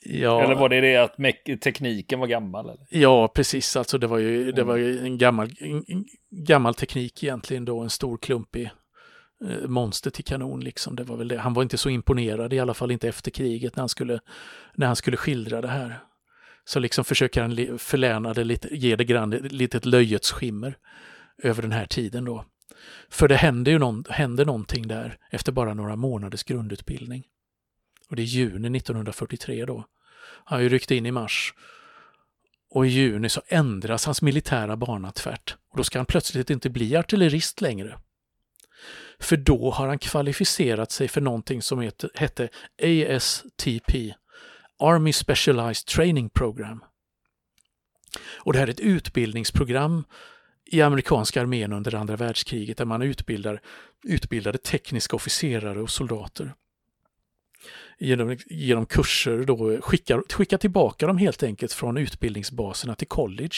Ja. 0.00 0.42
Eller 0.42 0.54
var 0.54 0.68
det 0.68 0.80
det 0.80 0.96
att 0.96 1.16
tekniken 1.60 2.20
var 2.20 2.26
gammal? 2.26 2.70
Eller? 2.70 2.86
Ja, 2.90 3.28
precis. 3.28 3.76
Alltså 3.76 3.98
det 3.98 4.06
var 4.06 4.18
ju, 4.18 4.52
det 4.52 4.64
var 4.64 4.76
ju 4.76 4.98
en, 4.98 5.18
gammal, 5.18 5.50
en, 5.60 6.04
gammal 6.30 6.74
teknik 6.74 7.24
egentligen 7.24 7.64
då, 7.64 7.80
en 7.80 7.90
stor 7.90 8.18
klumpig 8.18 8.70
eh, 9.44 9.68
monster 9.68 10.10
till 10.10 10.24
kanon 10.24 10.60
liksom. 10.60 10.96
Det 10.96 11.04
var 11.04 11.16
väl 11.16 11.28
det. 11.28 11.38
Han 11.38 11.54
var 11.54 11.62
inte 11.62 11.78
så 11.78 11.90
imponerad, 11.90 12.52
i 12.52 12.58
alla 12.58 12.74
fall 12.74 12.90
inte 12.90 13.08
efter 13.08 13.30
kriget 13.30 13.76
när 13.76 13.82
han 13.82 13.88
skulle, 13.88 14.20
när 14.74 14.86
han 14.86 14.96
skulle 14.96 15.16
skildra 15.16 15.60
det 15.60 15.68
här. 15.68 15.98
Så 16.68 16.80
liksom 16.80 17.04
försöker 17.04 17.42
han 17.42 17.78
förläna 17.78 18.34
det 18.34 18.44
lite, 18.44 18.76
ge 18.76 18.96
det 18.96 19.04
grann 19.04 19.30
lite 19.30 19.76
ett 19.76 19.86
löjets 19.86 20.32
skimmer 20.32 20.78
över 21.42 21.62
den 21.62 21.72
här 21.72 21.86
tiden 21.86 22.24
då. 22.24 22.44
För 23.08 23.28
det 23.28 23.36
händer 23.36 23.72
ju 23.72 23.78
någon, 23.78 24.04
händer 24.08 24.44
någonting 24.44 24.88
där 24.88 25.18
efter 25.30 25.52
bara 25.52 25.74
några 25.74 25.96
månaders 25.96 26.44
grundutbildning. 26.44 27.24
Och 28.08 28.16
det 28.16 28.22
är 28.22 28.24
juni 28.24 28.78
1943 28.78 29.64
då. 29.64 29.84
Han 30.44 30.56
har 30.56 30.62
ju 30.62 30.68
ryckt 30.68 30.90
in 30.90 31.06
i 31.06 31.10
mars. 31.10 31.54
Och 32.70 32.86
i 32.86 32.88
juni 32.88 33.28
så 33.28 33.42
ändras 33.46 34.06
hans 34.06 34.22
militära 34.22 34.76
bana 34.76 35.12
tvärt. 35.12 35.56
Och 35.70 35.76
då 35.76 35.84
ska 35.84 35.98
han 35.98 36.06
plötsligt 36.06 36.50
inte 36.50 36.70
bli 36.70 36.96
artillerist 36.96 37.60
längre. 37.60 37.98
För 39.18 39.36
då 39.36 39.70
har 39.70 39.88
han 39.88 39.98
kvalificerat 39.98 40.90
sig 40.90 41.08
för 41.08 41.20
någonting 41.20 41.62
som 41.62 41.80
heter, 41.80 42.10
hette 42.14 42.48
ASTP, 42.82 44.14
Army 44.78 45.12
Specialized 45.12 45.86
Training 45.86 46.30
Program. 46.30 46.84
Och 48.38 48.52
det 48.52 48.58
här 48.58 48.66
är 48.66 48.70
ett 48.70 48.80
utbildningsprogram 48.80 50.04
i 50.64 50.82
amerikanska 50.82 51.40
armén 51.40 51.72
under 51.72 51.94
andra 51.94 52.16
världskriget 52.16 52.76
där 52.78 52.84
man 52.84 53.02
utbildar 53.02 53.60
utbildade 54.04 54.58
tekniska 54.58 55.16
officerare 55.16 55.80
och 55.82 55.90
soldater 55.90 56.54
genom, 57.98 58.36
genom 58.46 58.86
kurser 58.86 59.44
då 59.44 59.80
skickar, 59.80 60.22
skickar 60.28 60.58
tillbaka 60.58 61.06
dem 61.06 61.18
helt 61.18 61.42
enkelt 61.42 61.72
från 61.72 61.96
utbildningsbaserna 61.96 62.94
till 62.94 63.08
college 63.08 63.56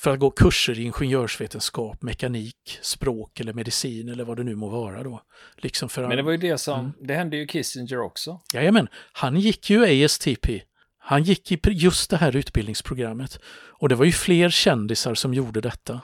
för 0.00 0.10
att 0.10 0.18
gå 0.18 0.30
kurser 0.30 0.78
i 0.78 0.82
ingenjörsvetenskap, 0.82 2.02
mekanik, 2.02 2.78
språk 2.82 3.40
eller 3.40 3.52
medicin 3.52 4.08
eller 4.08 4.24
vad 4.24 4.36
det 4.36 4.42
nu 4.44 4.54
må 4.54 4.68
vara 4.68 5.02
då. 5.02 5.22
Liksom 5.56 5.88
för 5.88 6.08
Men 6.08 6.16
det 6.16 6.22
var 6.22 6.32
ju 6.32 6.36
det 6.36 6.58
som, 6.58 6.80
mm. 6.80 6.92
det 7.00 7.14
hände 7.14 7.36
ju 7.36 7.46
Kissinger 7.46 8.00
också. 8.00 8.40
Jajamän, 8.54 8.88
han 9.12 9.40
gick 9.40 9.70
ju 9.70 10.04
ASTP. 10.04 10.62
Han 10.98 11.22
gick 11.22 11.52
i 11.52 11.60
just 11.64 12.10
det 12.10 12.16
här 12.16 12.36
utbildningsprogrammet. 12.36 13.38
Och 13.68 13.88
det 13.88 13.94
var 13.94 14.04
ju 14.04 14.12
fler 14.12 14.50
kändisar 14.50 15.14
som 15.14 15.34
gjorde 15.34 15.60
detta 15.60 16.00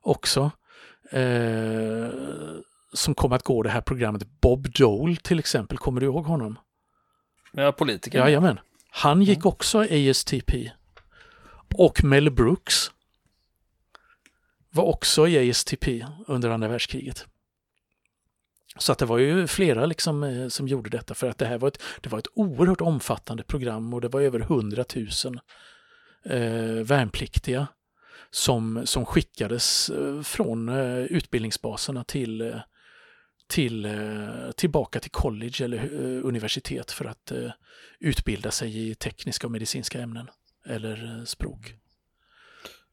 också. 0.00 0.50
Eh, 1.10 2.08
som 2.92 3.14
kom 3.14 3.32
att 3.32 3.42
gå 3.42 3.62
det 3.62 3.70
här 3.70 3.80
programmet. 3.80 4.40
Bob 4.40 4.72
Dole 4.72 5.16
till 5.16 5.38
exempel, 5.38 5.78
kommer 5.78 6.00
du 6.00 6.06
ihåg 6.06 6.24
honom? 6.24 6.58
Ja, 7.52 7.72
politiker. 7.72 8.18
Jajamän. 8.18 8.60
Han 8.90 9.22
gick 9.22 9.46
också 9.46 9.78
ASTP. 9.78 10.70
Och 11.74 12.04
Mel 12.04 12.30
Brooks 12.30 12.90
var 14.70 14.84
också 14.84 15.28
i 15.28 15.50
ASTP 15.50 16.06
under 16.26 16.50
andra 16.50 16.68
världskriget. 16.68 17.26
Så 18.78 18.92
att 18.92 18.98
det 18.98 19.06
var 19.06 19.18
ju 19.18 19.46
flera 19.46 19.86
liksom 19.86 20.22
eh, 20.22 20.48
som 20.48 20.68
gjorde 20.68 20.90
detta 20.90 21.14
för 21.14 21.28
att 21.28 21.38
det 21.38 21.46
här 21.46 21.58
var 21.58 21.68
ett, 21.68 21.82
det 22.00 22.08
var 22.08 22.18
ett 22.18 22.28
oerhört 22.34 22.80
omfattande 22.80 23.42
program 23.42 23.94
och 23.94 24.00
det 24.00 24.08
var 24.08 24.20
över 24.20 24.40
100 24.40 24.84
000 24.94 25.40
eh, 26.24 26.84
värnpliktiga 26.84 27.66
som, 28.30 28.82
som 28.84 29.06
skickades 29.06 29.90
eh, 29.90 30.22
från 30.22 30.68
eh, 30.68 30.98
utbildningsbaserna 30.98 32.04
till, 32.04 32.40
eh, 32.40 32.56
eh 33.56 34.50
tillbaka 34.56 35.00
till 35.00 35.10
college 35.10 35.64
eller 35.64 35.78
eh, 35.78 36.26
universitet 36.26 36.90
för 36.90 37.04
att 37.04 37.30
eh, 37.30 37.50
utbilda 38.00 38.50
sig 38.50 38.90
i 38.90 38.94
tekniska 38.94 39.46
och 39.46 39.50
medicinska 39.50 40.00
ämnen 40.00 40.28
eller 40.66 41.24
språk. 41.24 41.74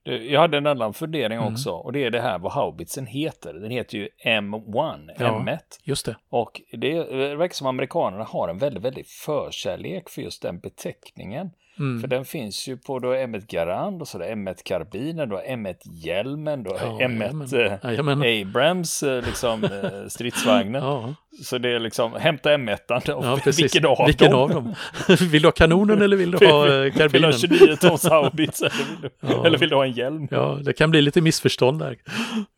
Jag 0.07 0.41
hade 0.41 0.57
en 0.57 0.67
annan 0.67 0.93
fundering 0.93 1.37
mm. 1.37 1.53
också 1.53 1.71
och 1.71 1.93
det 1.93 2.03
är 2.03 2.11
det 2.11 2.21
här 2.21 2.39
vad 2.39 2.51
haubitsen 2.51 3.05
heter. 3.05 3.53
Den 3.53 3.71
heter 3.71 3.97
ju 3.97 4.09
M1, 4.25 5.09
ja, 5.19 5.25
M1. 5.25 5.59
Just 5.83 6.05
det. 6.05 6.15
Och 6.29 6.61
det 6.71 7.03
verkar 7.35 7.53
som 7.53 7.67
amerikanerna 7.67 8.23
har 8.23 8.49
en 8.49 8.57
väldigt, 8.57 8.83
väldigt 8.83 9.09
förkärlek 9.09 10.09
för 10.09 10.21
just 10.21 10.41
den 10.41 10.59
beteckningen. 10.59 11.49
Mm. 11.79 12.01
För 12.01 12.07
den 12.07 12.25
finns 12.25 12.67
ju 12.67 12.77
på 12.77 12.99
då 12.99 13.13
M1 13.13 13.45
Garand 13.47 14.01
och 14.01 14.07
så 14.07 14.17
där 14.17 14.25
M1 14.25 14.57
Karbinen, 14.65 15.29
då 15.29 15.37
M1 15.37 15.75
Hjälmen, 15.83 16.63
då 16.63 16.77
ja, 16.81 16.97
M1 17.01 18.25
eh, 18.25 18.41
Abrams, 18.41 19.03
eh, 19.03 19.25
liksom 19.25 19.63
eh, 19.63 19.69
stridsvagnen. 20.07 20.83
Ja. 20.83 21.13
Så 21.43 21.57
det 21.57 21.69
är 21.69 21.79
liksom, 21.79 22.13
hämta 22.13 22.57
M1, 22.57 22.77
ja, 22.87 23.39
vilken 23.57 23.85
av 23.85 24.05
vilken 24.05 24.31
dem? 24.31 24.39
Av 24.39 24.49
dem? 24.49 24.75
vill 25.31 25.41
du 25.41 25.47
ha 25.47 25.51
kanonen 25.51 26.01
eller 26.01 26.17
vill 26.17 26.31
du 26.31 26.47
ha 26.47 26.65
eh, 26.65 26.93
karbinen? 26.93 27.09
Vill 27.11 27.21
du 27.21 27.27
ha 27.27 27.33
29 27.67 27.75
tons 27.75 28.09
haubits 28.09 28.61
eller, 28.61 29.11
ja. 29.19 29.45
eller 29.45 29.57
vill 29.57 29.69
du 29.69 29.75
ha 29.75 29.85
en 29.85 29.91
hjälm? 29.91 30.27
Ja, 30.31 30.59
det 30.63 30.73
kan 30.73 30.91
bli 30.91 31.01
lite 31.01 31.21
missförstånd 31.21 31.79
där, 31.79 31.97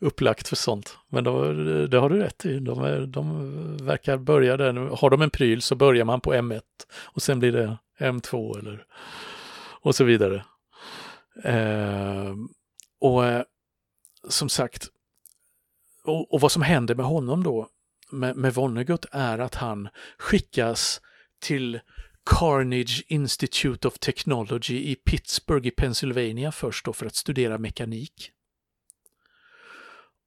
upplagt 0.01 0.47
för 0.47 0.55
sånt. 0.55 0.97
Men 1.12 1.23
då, 1.23 1.53
det 1.88 1.97
har 1.97 2.10
du 2.10 2.19
rätt 2.19 2.45
i, 2.45 2.60
de, 2.60 2.84
är, 2.84 2.99
de 2.99 3.77
verkar 3.86 4.17
börja 4.17 4.58
där, 4.58 4.97
har 5.01 5.10
de 5.10 5.21
en 5.21 5.29
pryl 5.29 5.62
så 5.62 5.75
börjar 5.75 6.05
man 6.05 6.21
på 6.21 6.34
M1 6.34 6.62
och 7.05 7.21
sen 7.21 7.39
blir 7.39 7.51
det 7.51 7.77
M2 7.99 8.59
eller 8.59 8.85
och 9.81 9.95
så 9.95 10.03
vidare. 10.03 10.45
Eh, 11.43 12.35
och 12.99 13.25
eh, 13.25 13.43
som 14.29 14.49
sagt, 14.49 14.88
och, 16.03 16.33
och, 16.33 16.41
vad 16.41 16.51
som 16.51 16.62
händer 16.62 16.95
med 16.95 17.05
honom 17.05 17.43
då, 17.43 17.69
med, 18.12 18.35
med 18.35 18.53
Vonnegut, 18.53 19.05
är 19.12 19.39
att 19.39 19.55
han 19.55 19.89
skickas 20.17 21.01
till 21.39 21.79
Carnage 22.25 23.03
Institute 23.07 23.88
of 23.88 23.99
Technology 23.99 24.91
i 24.91 24.95
Pittsburgh 24.95 25.67
i 25.67 25.71
Pennsylvania 25.71 26.51
först 26.51 26.85
då 26.85 26.93
för 26.93 27.05
att 27.05 27.15
studera 27.15 27.57
mekanik. 27.57 28.31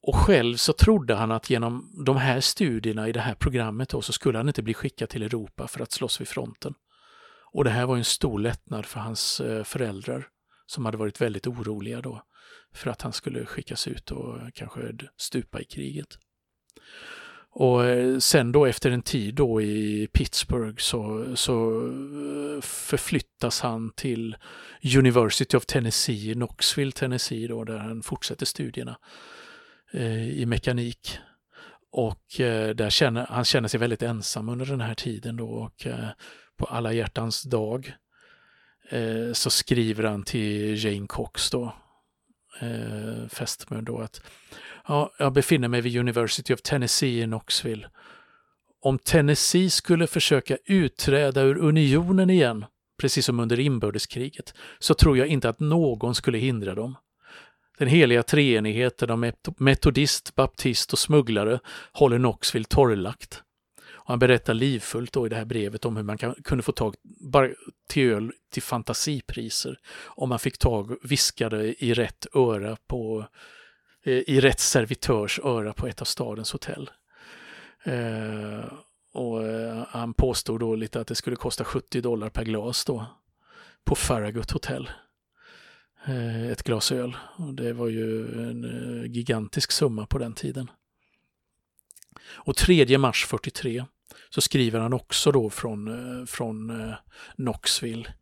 Och 0.02 0.16
själv 0.16 0.56
så 0.56 0.72
trodde 0.72 1.14
han 1.14 1.30
att 1.32 1.50
genom 1.50 2.04
de 2.06 2.16
här 2.16 2.40
studierna 2.40 3.08
i 3.08 3.12
det 3.12 3.20
här 3.20 3.34
programmet 3.34 3.88
då, 3.88 4.02
så 4.02 4.12
skulle 4.12 4.38
han 4.38 4.48
inte 4.48 4.62
bli 4.62 4.74
skickad 4.74 5.08
till 5.08 5.22
Europa 5.22 5.68
för 5.68 5.80
att 5.80 5.92
slåss 5.92 6.20
vid 6.20 6.28
fronten. 6.28 6.74
Och 7.52 7.64
det 7.64 7.70
här 7.70 7.86
var 7.86 7.96
en 7.96 8.04
stor 8.04 8.38
lättnad 8.38 8.86
för 8.86 9.00
hans 9.00 9.40
eh, 9.40 9.64
föräldrar 9.64 10.28
som 10.66 10.84
hade 10.84 10.96
varit 10.96 11.20
väldigt 11.20 11.46
oroliga 11.46 12.00
då 12.00 12.22
för 12.74 12.90
att 12.90 13.02
han 13.02 13.12
skulle 13.12 13.46
skickas 13.46 13.88
ut 13.88 14.10
och 14.10 14.38
kanske 14.54 14.80
stupa 15.16 15.60
i 15.60 15.64
kriget. 15.64 16.18
Och 17.54 17.84
eh, 17.84 18.18
sen 18.18 18.52
då 18.52 18.66
efter 18.66 18.90
en 18.90 19.02
tid 19.02 19.34
då 19.34 19.62
i 19.62 20.08
Pittsburgh 20.12 20.76
så, 20.78 21.26
så 21.36 21.86
eh, 21.86 22.60
förflyttas 22.60 23.60
han 23.60 23.92
till 23.96 24.36
University 24.98 25.56
of 25.56 25.66
Tennessee 25.66 26.34
Knoxville, 26.34 26.92
Tennessee 26.92 27.46
då, 27.46 27.64
där 27.64 27.78
han 27.78 28.02
fortsätter 28.02 28.46
studierna 28.46 28.98
i 30.32 30.46
mekanik. 30.46 31.18
Och 31.90 32.24
där 32.74 32.90
känner, 32.90 33.26
han 33.26 33.44
känner 33.44 33.68
sig 33.68 33.80
väldigt 33.80 34.02
ensam 34.02 34.48
under 34.48 34.66
den 34.66 34.80
här 34.80 34.94
tiden 34.94 35.36
då 35.36 35.48
och 35.48 35.86
på 36.62 36.66
alla 36.66 36.92
hjärtans 36.92 37.42
dag 37.42 37.92
eh, 38.90 39.32
så 39.32 39.50
skriver 39.50 40.04
han 40.04 40.22
till 40.22 40.84
Jane 40.84 41.06
Cox 41.06 41.50
då, 41.50 41.74
eh, 42.60 43.28
fästmön 43.28 43.84
då 43.84 43.98
att 43.98 44.22
ja, 44.88 45.12
jag 45.18 45.32
befinner 45.32 45.68
mig 45.68 45.80
vid 45.80 45.96
University 45.96 46.54
of 46.54 46.62
Tennessee 46.62 47.22
i 47.22 47.24
Knoxville. 47.24 47.88
Om 48.80 48.98
Tennessee 48.98 49.70
skulle 49.70 50.06
försöka 50.06 50.56
utträda 50.64 51.42
ur 51.42 51.58
unionen 51.58 52.30
igen, 52.30 52.64
precis 53.00 53.26
som 53.26 53.40
under 53.40 53.60
inbördeskriget, 53.60 54.54
så 54.78 54.94
tror 54.94 55.18
jag 55.18 55.26
inte 55.26 55.48
att 55.48 55.60
någon 55.60 56.14
skulle 56.14 56.38
hindra 56.38 56.74
dem. 56.74 56.96
Den 57.78 57.88
heliga 57.88 58.22
treenigheten 58.22 59.10
av 59.10 59.32
metodist, 59.58 60.34
baptist 60.34 60.92
och 60.92 60.98
smugglare 60.98 61.60
håller 61.92 62.18
Knoxville 62.18 62.64
torrlagt. 62.64 63.42
Och 64.04 64.08
han 64.08 64.18
berättar 64.18 64.54
livfullt 64.54 65.12
då 65.12 65.26
i 65.26 65.28
det 65.28 65.36
här 65.36 65.44
brevet 65.44 65.84
om 65.84 65.96
hur 65.96 66.02
man 66.04 66.18
kan, 66.18 66.34
kunde 66.44 66.62
få 66.62 66.72
tag 66.72 66.94
bara 67.02 67.48
till 67.88 68.10
öl 68.10 68.32
till 68.50 68.62
fantasipriser 68.62 69.78
om 70.04 70.28
man 70.28 70.38
fick 70.38 70.58
tag 70.58 70.96
viskade 71.02 71.84
i 71.84 71.94
rätt 71.94 72.26
öra 72.34 72.76
på 72.86 73.26
eh, 74.04 74.12
i 74.12 74.40
rätt 74.40 74.60
servitörs 74.60 75.40
öra 75.44 75.72
på 75.72 75.86
ett 75.86 76.00
av 76.00 76.04
stadens 76.04 76.52
hotell. 76.52 76.90
Eh, 77.84 78.72
och 79.12 79.44
eh, 79.44 79.84
han 79.88 80.14
påstod 80.14 80.60
då 80.60 80.74
lite 80.74 81.00
att 81.00 81.06
det 81.06 81.14
skulle 81.14 81.36
kosta 81.36 81.64
70 81.64 82.00
dollar 82.00 82.28
per 82.30 82.44
glas 82.44 82.84
då 82.84 83.06
på 83.84 83.94
Farragut 83.94 84.50
hotell. 84.50 84.90
Eh, 86.04 86.50
ett 86.50 86.62
glas 86.62 86.92
öl. 86.92 87.16
Och 87.36 87.54
det 87.54 87.72
var 87.72 87.88
ju 87.88 88.26
en 88.50 88.64
eh, 88.64 89.10
gigantisk 89.10 89.72
summa 89.72 90.06
på 90.06 90.18
den 90.18 90.34
tiden. 90.34 90.70
Och 92.24 92.56
3 92.56 92.98
mars 92.98 93.26
43 93.26 93.84
så 94.30 94.40
skriver 94.40 94.80
han 94.80 94.92
också 94.92 95.32
då 95.32 95.50
från, 95.50 95.88
eh, 95.88 96.26
från 96.26 96.80
eh, 96.80 96.94
Knoxville 97.36 98.14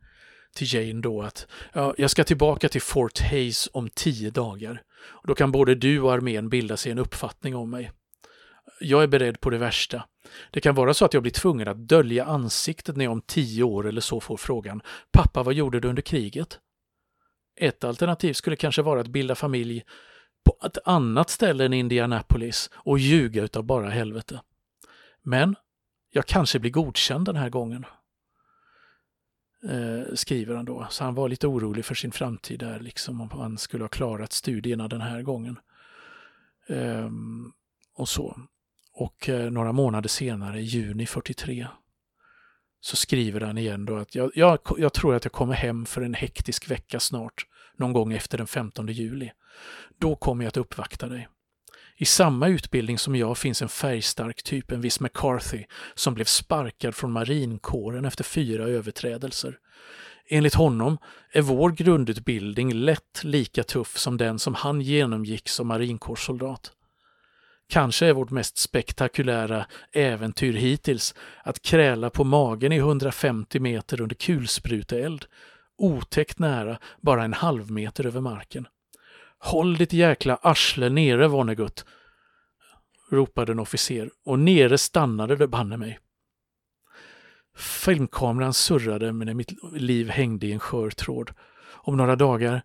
till 0.54 0.74
Jane 0.74 1.00
då 1.00 1.22
att 1.22 1.46
ja, 1.72 1.94
jag 1.98 2.10
ska 2.10 2.24
tillbaka 2.24 2.68
till 2.68 2.82
Fort 2.82 3.20
Hayes 3.20 3.68
om 3.72 3.88
tio 3.94 4.30
dagar. 4.30 4.82
Och 5.02 5.26
då 5.26 5.34
kan 5.34 5.52
både 5.52 5.74
du 5.74 6.00
och 6.00 6.12
armén 6.12 6.48
bilda 6.48 6.76
sig 6.76 6.92
en 6.92 6.98
uppfattning 6.98 7.56
om 7.56 7.70
mig. 7.70 7.92
Jag 8.80 9.02
är 9.02 9.06
beredd 9.06 9.40
på 9.40 9.50
det 9.50 9.58
värsta. 9.58 10.04
Det 10.50 10.60
kan 10.60 10.74
vara 10.74 10.94
så 10.94 11.04
att 11.04 11.14
jag 11.14 11.22
blir 11.22 11.32
tvungen 11.32 11.68
att 11.68 11.88
dölja 11.88 12.24
ansiktet 12.24 12.96
när 12.96 13.04
jag 13.04 13.12
om 13.12 13.22
tio 13.22 13.62
år 13.62 13.88
eller 13.88 14.00
så 14.00 14.20
får 14.20 14.36
frågan 14.36 14.82
Pappa, 15.12 15.42
vad 15.42 15.54
gjorde 15.54 15.80
du 15.80 15.88
under 15.88 16.02
kriget? 16.02 16.58
Ett 17.56 17.84
alternativ 17.84 18.32
skulle 18.32 18.56
kanske 18.56 18.82
vara 18.82 19.00
att 19.00 19.08
bilda 19.08 19.34
familj 19.34 19.84
på 20.44 20.66
ett 20.66 20.79
annat 20.85 21.31
ställe 21.31 21.64
än 21.64 21.72
Indianapolis 21.72 22.70
och 22.74 22.98
ljuga 22.98 23.42
utav 23.42 23.64
bara 23.64 23.88
helvete. 23.88 24.40
Men 25.22 25.57
jag 26.11 26.26
kanske 26.26 26.59
blir 26.59 26.70
godkänd 26.70 27.26
den 27.26 27.37
här 27.37 27.50
gången. 27.50 27.87
Eh, 29.68 30.14
skriver 30.14 30.55
han 30.55 30.64
då. 30.64 30.87
Så 30.90 31.05
han 31.05 31.14
var 31.14 31.29
lite 31.29 31.46
orolig 31.46 31.85
för 31.85 31.94
sin 31.94 32.12
framtid 32.12 32.61
där, 32.61 32.81
liksom 32.81 33.20
om 33.20 33.31
han 33.31 33.59
skulle 33.59 33.85
ha 33.85 33.88
klarat 33.88 34.33
studierna 34.33 34.88
den 34.88 35.00
här 35.00 35.22
gången. 35.22 35.59
Eh, 36.68 37.11
och 37.94 38.09
så. 38.09 38.40
Och 38.92 39.29
eh, 39.29 39.50
några 39.50 39.72
månader 39.72 40.09
senare, 40.09 40.61
i 40.61 40.62
juni 40.62 41.07
43, 41.07 41.66
så 42.81 42.96
skriver 42.96 43.40
han 43.40 43.59
igen 43.59 43.85
då 43.85 43.96
att 43.96 44.14
jag, 44.14 44.31
jag, 44.35 44.59
jag, 44.76 44.92
tror 44.92 45.14
att 45.14 45.24
jag 45.24 45.33
kommer 45.33 45.55
hem 45.55 45.87
för 45.87 46.03
en 46.03 46.14
hektisk 46.14 46.70
vecka 46.70 47.00
snart, 47.00 47.46
någon 47.81 47.93
gång 47.93 48.12
efter 48.12 48.38
den 48.38 48.47
15 48.47 48.87
juli. 48.87 49.31
Då 50.01 50.16
kommer 50.16 50.45
jag 50.45 50.49
att 50.49 50.57
uppvakta 50.57 51.09
dig. 51.09 51.29
I 51.97 52.05
samma 52.05 52.49
utbildning 52.49 52.99
som 52.99 53.16
jag 53.16 53.38
finns 53.38 53.62
en 53.62 53.69
färgstark 53.69 54.43
typ, 54.43 54.73
en 54.73 54.81
viss 54.81 55.01
McCarthy, 55.01 55.64
som 55.95 56.14
blev 56.14 56.25
sparkad 56.25 56.95
från 56.95 57.12
marinkåren 57.12 58.05
efter 58.05 58.25
fyra 58.25 58.64
överträdelser. 58.64 59.59
Enligt 60.29 60.55
honom 60.55 60.99
är 61.33 61.43
vår 61.43 61.71
grundutbildning 61.71 62.73
lätt 62.75 63.25
lika 63.25 63.62
tuff 63.62 63.99
som 63.99 64.16
den 64.16 64.38
som 64.38 64.55
han 64.55 64.81
genomgick 64.81 65.49
som 65.49 65.69
marinkårssoldat. 65.69 66.73
Kanske 67.69 68.07
är 68.07 68.12
vårt 68.12 68.31
mest 68.31 68.59
spektakulära 68.59 69.66
äventyr 69.93 70.53
hittills 70.53 71.14
att 71.45 71.62
kräla 71.62 72.11
på 72.11 72.25
magen 72.25 72.73
i 72.73 72.77
150 72.77 73.61
meter 73.61 74.01
under 74.01 74.16
kulspruteeld, 74.16 75.27
otäckt 75.81 76.38
nära, 76.38 76.79
bara 77.01 77.25
en 77.25 77.33
halv 77.33 77.71
meter 77.71 78.07
över 78.07 78.21
marken. 78.21 78.69
Håll 79.38 79.77
ditt 79.77 79.93
jäkla 79.93 80.37
arsle 80.37 80.88
nere, 80.88 81.29
Vonnegut, 81.29 81.85
ropade 83.11 83.53
en 83.53 83.59
officer 83.59 84.11
och 84.25 84.38
nere 84.38 84.79
stannade 84.79 85.37
det 85.37 85.49
banne 85.49 85.77
mig. 85.77 85.99
Filmkameran 87.57 88.55
surrade 88.55 89.12
medan 89.12 89.37
mitt 89.37 89.53
liv 89.73 90.09
hängde 90.09 90.47
i 90.47 90.53
en 90.53 90.61
skör 90.61 90.90
tråd. 90.90 91.31
Om 91.69 91.97
några 91.97 92.16
dagar 92.16 92.62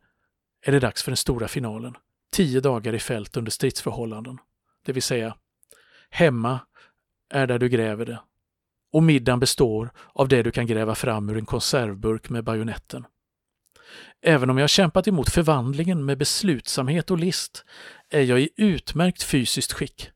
är 0.62 0.71
det 0.71 0.80
dags 0.80 1.04
för 1.04 1.12
den 1.12 1.17
stora 1.17 1.47
finalen. 1.47 1.97
Tio 2.32 2.60
dagar 2.60 2.93
i 2.93 2.99
fält 2.99 3.38
under 3.38 3.51
stridsförhållanden. 3.51 4.38
Det 4.86 4.93
vill 4.93 5.04
säga, 5.04 5.36
hemma 6.10 6.60
är 7.30 7.47
där 7.47 7.60
du 7.60 7.69
gräver 7.69 8.06
det. 8.06 8.19
Och 8.95 9.03
middagen 9.03 9.39
består 9.39 9.91
av 10.13 10.27
det 10.27 10.43
du 10.43 10.51
kan 10.51 10.67
gräva 10.67 10.95
fram 10.95 11.29
ur 11.29 11.38
en 11.38 11.45
konservburk 11.45 12.29
med 12.29 12.43
bajonetten. 12.43 13.05
Även 14.21 14.49
om 14.49 14.58
jag 14.58 14.69
kämpat 14.69 15.08
emot 15.08 15.29
förvandlingen 15.29 16.05
med 16.05 16.17
beslutsamhet 16.17 17.12
och 17.12 17.17
list 17.17 17.65
är 18.10 18.21
jag 18.21 18.41
i 18.41 18.49
utmärkt 18.58 19.23
fysiskt 19.23 19.73
skick. 19.73 20.10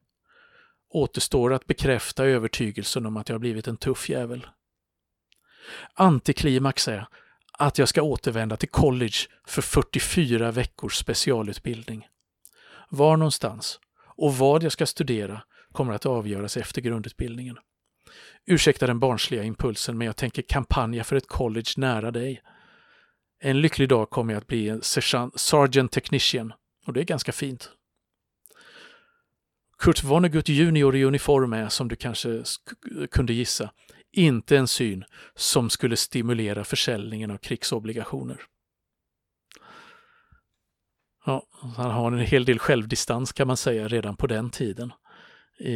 Återstår 0.90 1.54
att 1.54 1.66
bekräfta 1.66 2.26
övertygelsen 2.26 3.06
om 3.06 3.18
att 3.18 3.30
jag 3.30 3.40
blivit 3.40 3.68
en 3.68 3.78
tuff 3.78 4.10
jävel. 4.10 4.48
Antiklimax 5.94 6.88
är 6.88 7.08
att 7.54 7.78
jag 7.78 7.90
ska 7.90 8.02
återvända 8.02 8.58
till 8.58 8.70
college 8.70 9.18
för 9.48 9.62
44 9.62 10.52
veckors 10.52 10.96
specialutbildning. 10.96 12.08
Var 12.90 13.18
någonstans 13.18 13.80
och 14.18 14.38
vad 14.38 14.64
jag 14.64 14.72
ska 14.72 14.86
studera 14.86 15.42
kommer 15.72 15.94
att 15.94 16.06
avgöras 16.06 16.58
efter 16.58 16.82
grundutbildningen. 16.82 17.58
Ursäkta 18.46 18.88
den 18.88 19.00
barnsliga 19.00 19.44
impulsen 19.44 19.98
men 19.98 20.08
jag 20.08 20.16
tänker 20.16 20.42
kampanja 20.42 21.04
för 21.04 21.16
ett 21.16 21.28
college 21.28 21.74
nära 21.78 22.12
dig. 22.12 22.42
En 23.42 23.62
lycklig 23.62 23.90
dag 23.90 24.10
kommer 24.10 24.34
jag 24.34 24.42
att 24.42 24.48
bli 24.48 24.70
en 24.70 24.82
sergeant 25.36 25.92
technician 25.92 26.54
och 26.86 26.94
det 26.94 27.00
är 27.00 27.06
ganska 27.06 27.32
fint. 27.32 27.72
Kurt 29.80 30.04
Vonnegut 30.04 30.50
junior 30.50 30.96
i 30.96 31.04
uniform 31.04 31.54
är, 31.54 31.70
som 31.70 31.88
du 31.88 31.96
kanske 31.96 32.44
kunde 33.12 33.34
gissa, 33.34 33.72
inte 34.12 34.58
en 34.58 34.68
syn 34.68 35.04
som 35.36 35.70
skulle 35.70 35.98
stimulera 35.98 36.64
försäljningen 36.64 37.32
av 37.32 37.38
krigsobligationer. 37.38 38.42
Ja, 41.26 41.48
han 41.76 41.92
har 41.92 42.12
en 42.12 42.20
hel 42.20 42.46
del 42.46 42.60
självdistans 42.60 43.32
kan 43.32 43.48
man 43.48 43.58
säga 43.58 43.88
redan 43.88 44.16
på 44.16 44.28
den 44.28 44.50
tiden 44.50 44.94
i, 45.60 45.74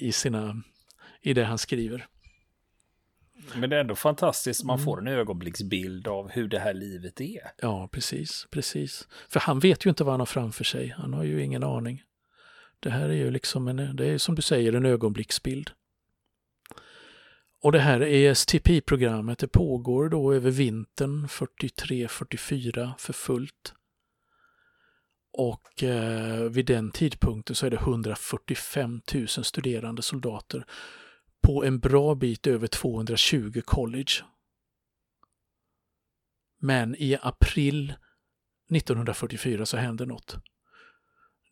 i, 0.00 0.12
sina, 0.12 0.62
i 1.24 1.34
det 1.34 1.44
han 1.44 1.58
skriver. 1.58 2.06
Men 3.54 3.70
det 3.70 3.76
är 3.76 3.80
ändå 3.80 3.94
fantastiskt, 3.94 4.64
man 4.64 4.78
får 4.78 4.98
en 4.98 5.06
ögonblicksbild 5.06 6.08
av 6.08 6.30
hur 6.30 6.48
det 6.48 6.58
här 6.58 6.74
livet 6.74 7.20
är. 7.20 7.52
Ja, 7.58 7.88
precis, 7.92 8.46
precis. 8.50 9.08
För 9.28 9.40
han 9.40 9.58
vet 9.58 9.86
ju 9.86 9.90
inte 9.90 10.04
vad 10.04 10.12
han 10.12 10.20
har 10.20 10.26
framför 10.26 10.64
sig, 10.64 10.94
han 10.98 11.14
har 11.14 11.24
ju 11.24 11.42
ingen 11.42 11.64
aning. 11.64 12.02
Det 12.80 12.90
här 12.90 13.08
är 13.08 13.14
ju 13.14 13.30
liksom 13.30 13.68
en, 13.68 13.96
det 13.96 14.06
är 14.06 14.18
som 14.18 14.34
du 14.34 14.42
säger 14.42 14.72
en 14.72 14.86
ögonblicksbild. 14.86 15.70
Och 17.60 17.72
det 17.72 17.80
här 17.80 18.00
ESTP-programmet 18.00 19.38
det 19.38 19.48
pågår 19.48 20.08
då 20.08 20.32
över 20.32 20.50
vintern 20.50 21.26
43-44 21.26 22.92
för 22.98 23.12
fullt. 23.12 23.74
Och 25.32 25.82
eh, 25.82 26.42
vid 26.42 26.66
den 26.66 26.90
tidpunkten 26.90 27.56
så 27.56 27.66
är 27.66 27.70
det 27.70 27.76
145 27.76 29.00
000 29.14 29.28
studerande 29.28 30.02
soldater 30.02 30.64
på 31.44 31.64
en 31.64 31.78
bra 31.78 32.14
bit 32.14 32.46
över 32.46 32.66
220 32.66 33.62
college. 33.64 34.12
Men 36.60 36.94
i 36.98 37.18
april 37.22 37.94
1944 38.70 39.66
så 39.66 39.76
händer 39.76 40.06
något. 40.06 40.36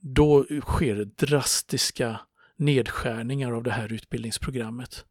Då 0.00 0.44
sker 0.60 1.04
drastiska 1.04 2.20
nedskärningar 2.56 3.52
av 3.52 3.62
det 3.62 3.70
här 3.70 3.92
utbildningsprogrammet. 3.92 5.04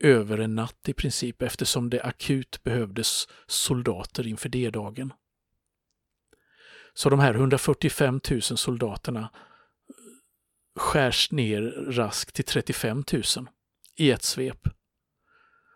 Över 0.00 0.38
en 0.38 0.54
natt 0.54 0.88
i 0.88 0.92
princip 0.92 1.42
eftersom 1.42 1.90
det 1.90 2.02
akut 2.02 2.62
behövdes 2.62 3.28
soldater 3.46 4.26
inför 4.26 4.48
D-dagen. 4.48 5.12
Så 6.94 7.10
de 7.10 7.20
här 7.20 7.34
145 7.34 8.20
000 8.30 8.42
soldaterna 8.42 9.30
skärs 10.76 11.32
ner 11.32 11.62
raskt 11.90 12.34
till 12.34 12.44
35 12.44 13.04
000 13.12 13.22
i 13.98 14.10
ett 14.10 14.22
svep. 14.22 14.68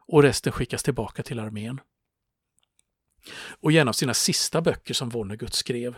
Och 0.06 0.22
resten 0.22 0.52
skickas 0.52 0.82
tillbaka 0.82 1.22
till 1.22 1.40
armén. 1.40 1.80
Och 3.60 3.72
i 3.72 3.78
en 3.78 3.88
av 3.88 3.92
sina 3.92 4.14
sista 4.14 4.60
böcker 4.60 4.94
som 4.94 5.08
Vonnegut 5.08 5.54
skrev 5.54 5.96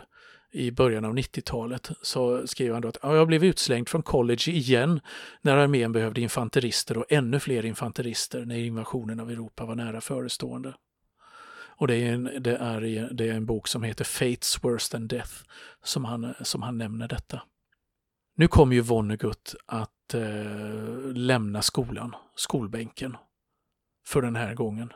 i 0.51 0.71
början 0.71 1.05
av 1.05 1.13
90-talet 1.13 1.91
så 2.01 2.47
skrev 2.47 2.73
han 2.73 2.81
då 2.81 2.87
att 2.87 2.97
jag 3.01 3.27
blev 3.27 3.43
utslängd 3.43 3.89
från 3.89 4.03
college 4.03 4.51
igen 4.51 4.99
när 5.41 5.57
armén 5.57 5.91
behövde 5.91 6.21
infanterister 6.21 6.97
och 6.97 7.05
ännu 7.09 7.39
fler 7.39 7.65
infanterister 7.65 8.45
när 8.45 8.57
invasionen 8.57 9.19
av 9.19 9.31
Europa 9.31 9.65
var 9.65 9.75
nära 9.75 10.01
förestående. 10.01 10.73
Och 11.77 11.87
det 11.87 11.95
är, 11.95 12.13
en, 12.13 12.23
det, 12.39 12.55
är, 12.55 13.09
det 13.13 13.29
är 13.29 13.33
en 13.33 13.45
bok 13.45 13.67
som 13.67 13.83
heter 13.83 14.03
Fates 14.03 14.63
Worse 14.63 14.91
than 14.91 15.07
Death 15.07 15.33
som 15.83 16.05
han, 16.05 16.33
som 16.41 16.61
han 16.61 16.77
nämner 16.77 17.07
detta. 17.07 17.41
Nu 18.35 18.47
kommer 18.47 18.75
ju 18.75 18.81
Vonnegut 18.81 19.55
att 19.65 19.94
eh, 20.13 21.13
lämna 21.13 21.61
skolan, 21.61 22.15
skolbänken, 22.35 23.17
för 24.05 24.21
den 24.21 24.35
här 24.35 24.53
gången. 24.53 24.93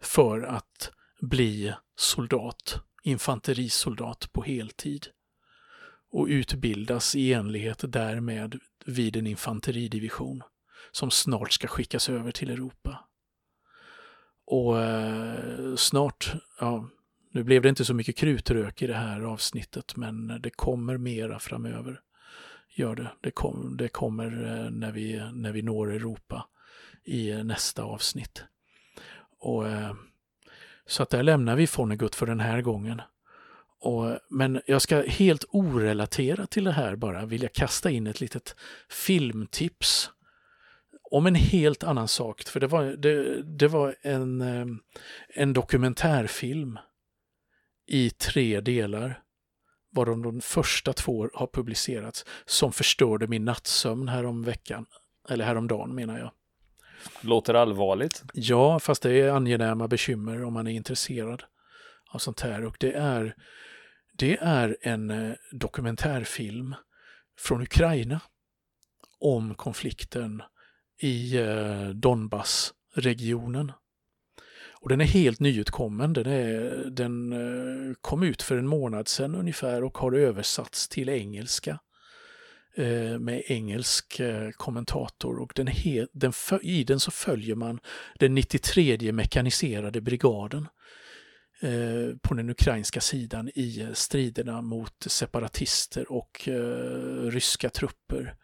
För 0.00 0.42
att 0.42 0.92
bli 1.20 1.74
soldat, 1.96 2.80
infanterisoldat 3.02 4.32
på 4.32 4.42
heltid. 4.42 5.06
Och 6.12 6.26
utbildas 6.26 7.14
i 7.14 7.32
enlighet 7.32 7.84
därmed 7.88 8.58
vid 8.86 9.16
en 9.16 9.26
infanteridivision 9.26 10.42
som 10.92 11.10
snart 11.10 11.52
ska 11.52 11.68
skickas 11.68 12.08
över 12.08 12.32
till 12.32 12.50
Europa. 12.50 13.08
Och 14.46 14.80
eh, 14.80 15.74
snart, 15.76 16.32
ja, 16.60 16.88
nu 17.32 17.44
blev 17.44 17.62
det 17.62 17.68
inte 17.68 17.84
så 17.84 17.94
mycket 17.94 18.16
krutrök 18.16 18.82
i 18.82 18.86
det 18.86 18.94
här 18.94 19.20
avsnittet, 19.20 19.96
men 19.96 20.40
det 20.42 20.50
kommer 20.50 20.96
mera 20.96 21.38
framöver. 21.38 22.00
Gör 22.74 22.94
det. 22.94 23.10
Det, 23.20 23.30
kom, 23.30 23.76
det 23.76 23.88
kommer 23.88 24.26
eh, 24.26 24.70
när, 24.70 24.92
vi, 24.92 25.30
när 25.32 25.52
vi 25.52 25.62
når 25.62 25.92
Europa 25.92 26.46
i 27.04 27.30
eh, 27.30 27.44
nästa 27.44 27.82
avsnitt. 27.82 28.44
Och, 29.40 29.68
eh, 29.68 29.94
så 30.86 31.02
att 31.02 31.10
där 31.10 31.22
lämnar 31.22 31.56
vi 31.56 31.66
Fonnegut 31.66 32.14
för 32.14 32.26
den 32.26 32.40
här 32.40 32.62
gången. 32.62 33.02
Och, 33.80 34.18
men 34.28 34.60
jag 34.66 34.82
ska 34.82 35.02
helt 35.02 35.44
orelaterat 35.48 36.50
till 36.50 36.64
det 36.64 36.72
här 36.72 36.96
bara 36.96 37.26
vilja 37.26 37.48
kasta 37.48 37.90
in 37.90 38.06
ett 38.06 38.20
litet 38.20 38.56
filmtips 38.88 40.10
om 41.10 41.26
en 41.26 41.34
helt 41.34 41.84
annan 41.84 42.08
sak. 42.08 42.42
För 42.42 42.60
det 42.60 42.66
var, 42.66 42.84
det, 42.84 43.42
det 43.42 43.68
var 43.68 43.96
en, 44.02 44.42
en 45.28 45.52
dokumentärfilm 45.52 46.78
i 47.86 48.10
tre 48.10 48.60
delar. 48.60 49.22
Varav 49.90 50.22
de 50.22 50.40
första 50.40 50.92
två 50.92 51.28
har 51.34 51.46
publicerats 51.46 52.24
som 52.44 52.72
förstörde 52.72 53.26
min 53.26 53.44
nattsömn 53.44 54.08
härom 54.08 54.42
veckan. 54.42 54.86
Eller 55.28 55.44
häromdagen 55.44 55.94
menar 55.94 56.18
jag. 56.18 56.30
Låter 57.20 57.54
allvarligt. 57.54 58.22
Ja, 58.32 58.78
fast 58.78 59.02
det 59.02 59.20
är 59.20 59.30
angenäma 59.30 59.88
bekymmer 59.88 60.44
om 60.44 60.52
man 60.52 60.66
är 60.66 60.70
intresserad 60.70 61.42
av 62.10 62.18
sånt 62.18 62.40
här. 62.40 62.64
Och 62.64 62.76
det 62.80 62.92
är, 62.92 63.34
det 64.16 64.36
är 64.36 64.76
en 64.80 65.10
eh, 65.10 65.32
dokumentärfilm 65.52 66.74
från 67.38 67.62
Ukraina 67.62 68.20
om 69.18 69.54
konflikten 69.54 70.42
i 70.98 71.36
eh, 71.36 71.88
Donbass-regionen. 71.88 73.72
Och 74.80 74.88
den 74.88 75.00
är 75.00 75.04
helt 75.04 75.40
nyutkommen. 75.40 76.12
Den, 76.12 76.26
är, 76.26 76.84
den 76.90 77.32
eh, 77.32 77.94
kom 78.00 78.22
ut 78.22 78.42
för 78.42 78.56
en 78.56 78.66
månad 78.66 79.08
sedan 79.08 79.34
ungefär 79.34 79.84
och 79.84 79.98
har 79.98 80.12
översatts 80.12 80.88
till 80.88 81.08
engelska 81.08 81.78
eh, 82.76 83.18
med 83.18 83.42
engelsk 83.46 84.20
eh, 84.20 84.50
kommentator. 84.50 85.38
Och 85.38 85.52
den 85.54 85.66
he, 85.66 86.06
den, 86.12 86.32
I 86.62 86.84
den 86.84 87.00
så 87.00 87.10
följer 87.10 87.54
man 87.54 87.80
den 88.18 88.34
93 88.34 89.12
mekaniserade 89.12 90.00
brigaden 90.00 90.68
på 92.22 92.34
den 92.34 92.50
ukrainska 92.50 93.00
sidan 93.00 93.48
i 93.48 93.86
striderna 93.94 94.62
mot 94.62 95.06
separatister 95.06 96.12
och 96.12 96.48
ryska 97.22 97.70
trupper 97.70 98.34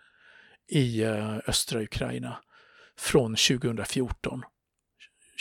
i 0.69 1.05
östra 1.47 1.83
Ukraina 1.83 2.37
från 2.99 3.37
2014, 3.37 4.43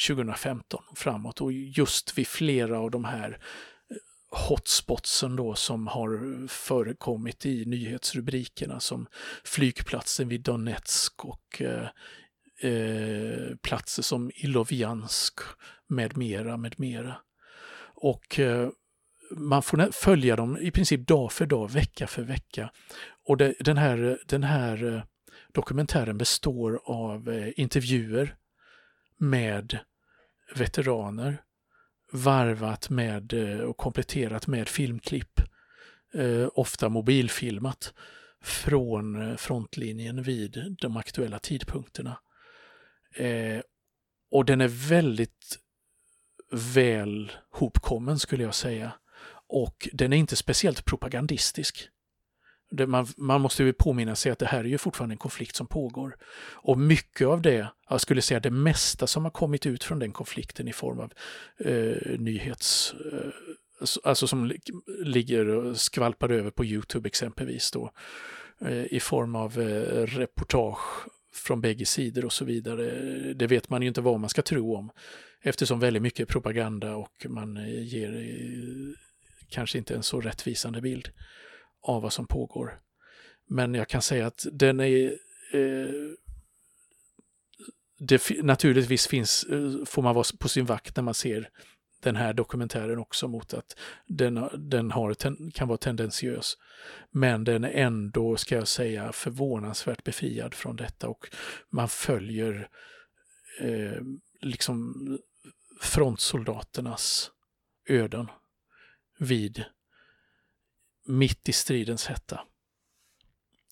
2015 0.08 0.84
och 0.89 0.97
framåt 0.97 1.41
och 1.41 1.51
just 1.53 2.17
vid 2.17 2.27
flera 2.27 2.79
av 2.79 2.91
de 2.91 3.05
här 3.05 3.29
eh, 3.29 4.47
hotspotsen 4.49 5.36
då 5.36 5.55
som 5.55 5.88
har 5.88 6.47
förekommit 6.47 7.45
i 7.45 7.65
nyhetsrubrikerna 7.65 8.79
som 8.79 9.08
flygplatsen 9.43 10.27
vid 10.27 10.41
Donetsk 10.41 11.25
och 11.25 11.62
eh, 11.62 11.88
eh, 12.71 13.55
platser 13.62 14.03
som 14.03 14.31
Ilovjansk 14.36 15.39
med 15.88 16.17
mera, 16.17 16.58
med 16.58 16.79
mera. 16.79 17.15
Och 17.95 18.39
eh, 18.39 18.69
man 19.31 19.63
får 19.63 19.91
följa 19.91 20.36
dem 20.36 20.58
i 20.58 20.71
princip 20.71 21.08
dag 21.08 21.31
för 21.31 21.45
dag, 21.45 21.71
vecka 21.71 22.08
för 22.08 22.23
vecka. 22.23 22.71
Och 23.27 23.38
det, 23.38 23.53
den 23.60 23.77
här, 23.77 24.19
den 24.27 24.43
här 24.43 24.95
eh, 24.95 25.03
Dokumentären 25.53 26.17
består 26.17 26.79
av 26.86 27.29
eh, 27.29 27.51
intervjuer 27.55 28.36
med 29.19 29.80
veteraner 30.56 31.41
varvat 32.12 32.89
med 32.89 33.34
eh, 33.34 33.60
och 33.60 33.78
kompletterat 33.78 34.47
med 34.47 34.69
filmklipp, 34.69 35.41
eh, 36.13 36.47
ofta 36.54 36.89
mobilfilmat, 36.89 37.93
från 38.41 39.30
eh, 39.30 39.36
frontlinjen 39.36 40.23
vid 40.23 40.75
de 40.80 40.97
aktuella 40.97 41.39
tidpunkterna. 41.39 42.19
Och 44.32 44.45
den 44.45 44.62
är 44.62 44.67
väldigt 44.89 45.60
väl 46.51 47.32
hopkommen 47.49 48.19
skulle 48.19 48.43
jag 48.43 48.56
säga. 48.56 48.91
Och 49.47 49.89
den 49.93 50.13
är 50.13 50.17
inte 50.17 50.36
speciellt 50.36 50.86
propagandistisk. 50.86 51.89
Man, 52.88 53.08
man, 53.17 53.41
måste 53.41 53.63
ju 53.63 53.73
påminna 53.73 54.15
sig 54.15 54.32
att 54.32 54.39
det 54.39 54.45
här 54.45 54.60
är 54.60 54.63
ju 54.63 54.78
fortfarande 54.78 55.13
en 55.13 55.17
konflikt 55.17 55.56
som 55.56 55.67
pågår. 55.67 56.17
Och 56.54 56.78
mycket 56.78 57.28
av 57.28 57.41
det, 57.41 57.67
jag 57.89 58.01
skulle 58.01 58.21
säga 58.21 58.39
det 58.39 58.51
mesta 58.51 59.08
som 59.08 59.23
har 59.23 59.32
kommit 59.32 59.65
ut 59.65 59.84
från 59.84 59.99
den 59.99 60.12
konflikten 60.12 60.67
i 60.67 60.73
form 60.73 60.99
av 60.99 61.13
eh, 61.58 62.19
nyhets... 62.19 62.93
Eh, 63.13 63.30
alltså, 63.80 63.99
alltså 64.04 64.28
som 64.28 64.51
ligger 65.04 65.47
och 65.47 65.78
skvalpar 65.78 66.30
över 66.30 66.51
på 66.51 66.65
Youtube 66.65 67.08
exempelvis 67.08 67.71
då. 67.71 67.91
Eh, 68.62 68.93
I 68.93 68.99
form 68.99 69.36
av 69.36 69.60
eh, 69.60 70.06
reportage 70.06 71.08
från 71.34 71.62
bägge 71.62 71.86
sidor 71.86 72.25
och 72.25 72.34
så 72.34 72.45
vidare. 72.45 72.84
Det 73.34 73.47
vet 73.47 73.69
man 73.69 73.82
ju 73.82 73.88
inte 73.88 74.01
vad 74.01 74.19
man 74.19 74.30
ska 74.30 74.41
tro 74.41 74.75
om. 74.75 74.91
Eftersom 75.41 75.80
väldigt 75.80 76.04
mycket 76.04 76.19
är 76.19 76.25
propaganda 76.25 76.95
och 76.95 77.25
man 77.30 77.58
eh, 77.58 77.84
ger 77.84 78.15
eh, 78.15 78.93
kanske 79.49 79.78
inte 79.78 79.95
en 79.95 80.04
så 80.04 80.21
rättvisande 80.21 80.82
bild 80.82 81.10
av 81.85 82.01
vad 82.01 82.13
som 82.13 82.27
pågår. 82.27 82.79
Men 83.47 83.73
jag 83.73 83.87
kan 83.87 84.01
säga 84.01 84.27
att 84.27 84.45
den 84.51 84.79
är 84.79 85.05
eh, 85.53 85.89
det, 87.99 88.43
naturligtvis 88.43 89.07
finns, 89.07 89.43
eh, 89.43 89.85
får 89.85 90.01
man 90.01 90.15
vara 90.15 90.25
på 90.39 90.49
sin 90.49 90.65
vakt 90.65 90.95
när 90.95 91.03
man 91.03 91.13
ser 91.13 91.49
den 92.01 92.15
här 92.15 92.33
dokumentären 92.33 92.99
också 92.99 93.27
mot 93.27 93.53
att 93.53 93.77
den, 94.07 94.49
den 94.57 94.91
har, 94.91 95.13
ten, 95.13 95.51
kan 95.51 95.67
vara 95.67 95.77
tendentiös. 95.77 96.57
Men 97.11 97.43
den 97.43 97.63
är 97.63 97.71
ändå, 97.71 98.37
ska 98.37 98.55
jag 98.55 98.67
säga, 98.67 99.11
förvånansvärt 99.11 100.03
befriad 100.03 100.53
från 100.53 100.75
detta 100.75 101.07
och 101.07 101.27
man 101.69 101.89
följer 101.89 102.69
eh, 103.61 104.01
liksom 104.41 104.95
frontsoldaternas 105.81 107.31
öden 107.89 108.27
vid 109.19 109.63
mitt 111.05 111.49
i 111.49 111.53
stridens 111.53 112.07
hetta. 112.07 112.41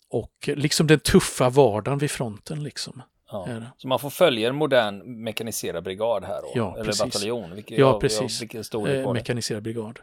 Och 0.10 0.50
liksom 0.56 0.88
den 0.88 1.00
tuffa 1.00 1.50
vardagen 1.50 2.00
vid 2.00 2.12
fronten 2.12 2.64
liksom. 2.64 3.02
Ja. 3.34 3.62
Så 3.78 3.88
man 3.88 4.00
får 4.00 4.10
följa 4.10 4.50
en 4.50 4.56
modern 4.56 5.24
mekaniserad 5.24 5.84
brigad 5.84 6.24
här 6.24 6.42
då? 6.42 6.52
Ja, 6.56 6.74
eller 6.76 6.86
precis. 6.86 7.04
bataljon? 7.04 7.56
Vilket, 7.56 7.78
ja, 7.78 8.00
precis. 8.00 8.42
Vilken 8.42 8.64
storlek 8.64 9.06
eh, 9.06 9.14
mekaniserad 9.14 9.64
brigad. 9.64 10.00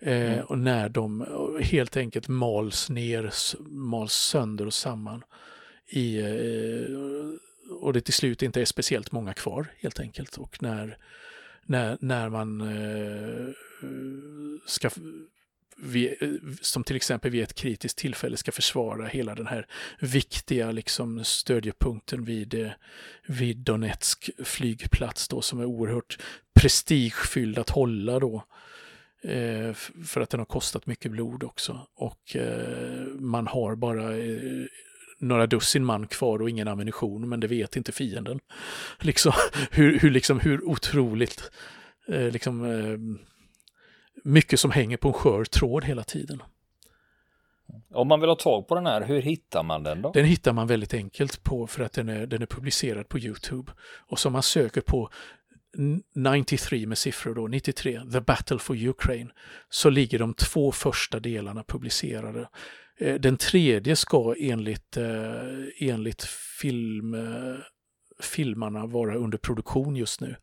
Eh, 0.00 0.32
mm. 0.32 0.44
Och 0.44 0.58
när 0.58 0.88
de 0.88 1.26
helt 1.62 1.96
enkelt 1.96 2.28
mals 2.28 2.90
ner, 2.90 3.32
mals 3.68 4.12
sönder 4.12 4.66
och 4.66 4.74
samman. 4.74 5.22
I, 5.86 6.20
eh, 6.20 6.86
och 7.80 7.92
det 7.92 8.00
till 8.00 8.14
slut 8.14 8.42
inte 8.42 8.60
är 8.60 8.64
speciellt 8.64 9.12
många 9.12 9.34
kvar 9.34 9.66
helt 9.78 10.00
enkelt. 10.00 10.36
Och 10.36 10.62
när, 10.62 10.98
när, 11.62 11.98
när 12.00 12.28
man 12.28 12.60
eh, 12.60 13.48
ska 14.66 14.90
vi, 15.82 16.16
eh, 16.20 16.28
som 16.60 16.84
till 16.84 16.96
exempel 16.96 17.30
vid 17.30 17.42
ett 17.42 17.54
kritiskt 17.54 17.98
tillfälle 17.98 18.36
ska 18.36 18.52
försvara 18.52 19.06
hela 19.06 19.34
den 19.34 19.46
här 19.46 19.66
viktiga 20.00 20.72
liksom, 20.72 21.24
stödjepunkten 21.24 22.24
vid, 22.24 22.54
eh, 22.54 22.70
vid 23.26 23.56
Donetsk 23.56 24.30
flygplats 24.44 25.28
då, 25.28 25.42
som 25.42 25.60
är 25.60 25.64
oerhört 25.64 26.18
prestigefylld 26.54 27.58
att 27.58 27.70
hålla 27.70 28.18
då. 28.18 28.44
Eh, 29.22 29.72
för 30.04 30.20
att 30.20 30.30
den 30.30 30.40
har 30.40 30.44
kostat 30.44 30.86
mycket 30.86 31.12
blod 31.12 31.42
också. 31.42 31.86
Och 31.94 32.36
eh, 32.36 33.06
man 33.18 33.46
har 33.46 33.76
bara 33.76 34.16
eh, 34.16 34.66
några 35.18 35.46
dussin 35.46 35.84
man 35.84 36.06
kvar 36.06 36.42
och 36.42 36.50
ingen 36.50 36.68
ammunition, 36.68 37.28
men 37.28 37.40
det 37.40 37.46
vet 37.46 37.76
inte 37.76 37.92
fienden. 37.92 38.40
Liksom, 39.00 39.32
hur, 39.70 39.98
hur, 39.98 40.10
liksom, 40.10 40.40
hur 40.40 40.64
otroligt 40.64 41.50
eh, 42.08 42.30
liksom, 42.30 42.64
eh, 42.64 42.98
mycket 44.24 44.60
som 44.60 44.70
hänger 44.70 44.96
på 44.96 45.08
en 45.08 45.14
skör 45.14 45.44
tråd 45.44 45.84
hela 45.84 46.04
tiden. 46.04 46.42
Om 47.94 48.08
man 48.08 48.20
vill 48.20 48.28
ha 48.28 48.36
tag 48.36 48.68
på 48.68 48.74
den 48.74 48.86
här, 48.86 49.04
hur 49.04 49.22
hittar 49.22 49.62
man 49.62 49.82
den 49.82 50.02
då? 50.02 50.12
Den 50.12 50.24
hittar 50.24 50.52
man 50.52 50.66
väldigt 50.66 50.94
enkelt 50.94 51.42
på 51.42 51.66
för 51.66 51.84
att 51.84 51.92
den 51.92 52.08
är, 52.08 52.26
den 52.26 52.42
är 52.42 52.46
publicerad 52.46 53.08
på 53.08 53.18
Youtube. 53.18 53.72
Och 54.06 54.18
som 54.18 54.32
man 54.32 54.42
söker 54.42 54.80
på 54.80 55.10
93 56.14 56.86
med 56.86 56.98
siffror 56.98 57.34
då, 57.34 57.46
93, 57.46 58.00
The 58.12 58.20
Battle 58.20 58.58
for 58.58 58.88
Ukraine, 58.88 59.32
så 59.68 59.90
ligger 59.90 60.18
de 60.18 60.34
två 60.34 60.72
första 60.72 61.20
delarna 61.20 61.64
publicerade. 61.64 62.48
Eh, 62.98 63.14
den 63.14 63.36
tredje 63.36 63.96
ska 63.96 64.34
enligt, 64.38 64.96
eh, 64.96 65.88
enligt 65.88 66.22
film, 66.60 67.14
eh, 67.14 67.56
filmarna 68.20 68.86
vara 68.86 69.14
under 69.14 69.38
produktion 69.38 69.96
just 69.96 70.20
nu. 70.20 70.36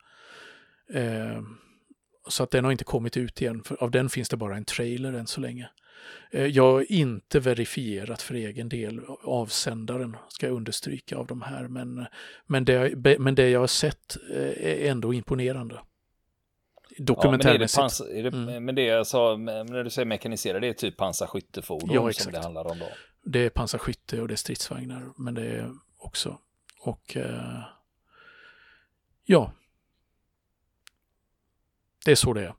Så 2.29 2.43
att 2.43 2.51
den 2.51 2.63
har 2.65 2.71
inte 2.71 2.83
kommit 2.83 3.17
ut 3.17 3.41
igen, 3.41 3.63
för 3.63 3.83
av 3.83 3.91
den 3.91 4.09
finns 4.09 4.29
det 4.29 4.37
bara 4.37 4.57
en 4.57 4.65
trailer 4.65 5.13
än 5.13 5.27
så 5.27 5.41
länge. 5.41 5.69
Jag 6.31 6.71
har 6.71 6.91
inte 6.91 7.39
verifierat 7.39 8.21
för 8.21 8.33
egen 8.33 8.69
del 8.69 9.01
avsändaren, 9.23 10.17
ska 10.29 10.45
jag 10.45 10.55
understryka, 10.55 11.17
av 11.17 11.27
de 11.27 11.41
här, 11.41 11.67
men, 11.67 12.05
men, 12.45 12.65
det, 12.65 12.95
men 13.19 13.35
det 13.35 13.49
jag 13.49 13.59
har 13.59 13.67
sett 13.67 14.17
är 14.57 14.89
ändå 14.89 15.13
imponerande 15.13 15.79
dokumentärmässigt. 16.97 17.99
Ja, 17.99 18.05
men, 18.13 18.23
det, 18.23 18.37
mm. 18.37 18.65
men 18.65 18.75
det 18.75 18.83
jag 18.83 19.07
sa, 19.07 19.37
när 19.37 19.83
du 19.83 19.89
säger 19.89 20.05
mekaniserade, 20.05 20.59
det 20.59 20.69
är 20.69 20.73
typ 20.73 20.97
pansarskyttefordon 20.97 21.89
ja, 21.93 22.13
som 22.13 22.31
det 22.31 22.39
handlar 22.39 22.71
om 22.71 22.79
då? 22.79 22.87
Det 23.23 23.45
är 23.45 23.49
pansarskytte 23.49 24.21
och 24.21 24.27
det 24.27 24.33
är 24.33 24.35
stridsvagnar, 24.35 25.09
men 25.17 25.33
det 25.33 25.45
är 25.45 25.71
också, 25.97 26.37
och 26.79 27.17
eh, 27.17 27.63
ja, 29.25 29.51
det 32.07 32.11
är 32.11 32.15
så 32.15 32.33
det 32.33 32.41
är. 32.41 32.53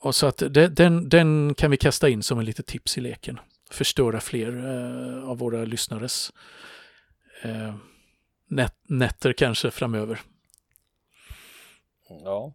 Och 0.00 0.14
så 0.14 0.26
att 0.26 0.38
det, 0.38 0.68
den, 0.68 1.08
den 1.08 1.54
kan 1.54 1.70
vi 1.70 1.76
kasta 1.76 2.08
in 2.08 2.22
som 2.22 2.38
en 2.38 2.44
litet 2.44 2.66
tips 2.66 2.98
i 2.98 3.00
leken. 3.00 3.40
Förstöra 3.70 4.20
fler 4.20 4.48
eh, 4.48 5.28
av 5.28 5.38
våra 5.38 5.64
lyssnares 5.64 6.32
eh, 7.42 7.74
nät, 8.48 8.74
nätter 8.88 9.32
kanske 9.32 9.70
framöver. 9.70 10.20
Ja, 12.08 12.54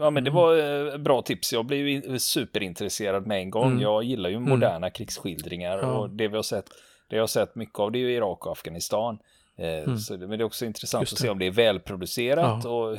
Ja, 0.00 0.10
men 0.10 0.24
det 0.24 0.30
mm. 0.30 0.34
var 0.34 0.56
eh, 0.92 0.98
bra 0.98 1.22
tips. 1.22 1.52
Jag 1.52 1.66
blev 1.66 1.88
ju 1.88 2.18
superintresserad 2.18 3.26
med 3.26 3.38
en 3.38 3.50
gång. 3.50 3.70
Mm. 3.70 3.80
Jag 3.80 4.04
gillar 4.04 4.30
ju 4.30 4.36
mm. 4.36 4.48
moderna 4.48 4.76
mm. 4.76 4.90
krigsskildringar 4.90 5.78
ja. 5.78 5.98
och 5.98 6.10
det 6.10 6.28
vi 6.28 6.36
har 6.36 6.42
sett, 6.42 6.66
det 7.08 7.16
jag 7.16 7.22
har 7.22 7.26
sett 7.26 7.54
mycket 7.54 7.78
av 7.78 7.92
det 7.92 7.98
är 7.98 8.00
ju 8.00 8.12
Irak 8.12 8.46
och 8.46 8.52
Afghanistan. 8.52 9.18
Eh, 9.58 9.84
mm. 9.84 9.98
Så, 9.98 10.18
men 10.18 10.30
det 10.30 10.36
är 10.36 10.42
också 10.42 10.64
intressant 10.64 11.12
att 11.12 11.18
se 11.18 11.28
om 11.28 11.38
det 11.38 11.46
är 11.46 11.50
välproducerat 11.50 12.64
ja. 12.64 12.70
och, 12.70 12.98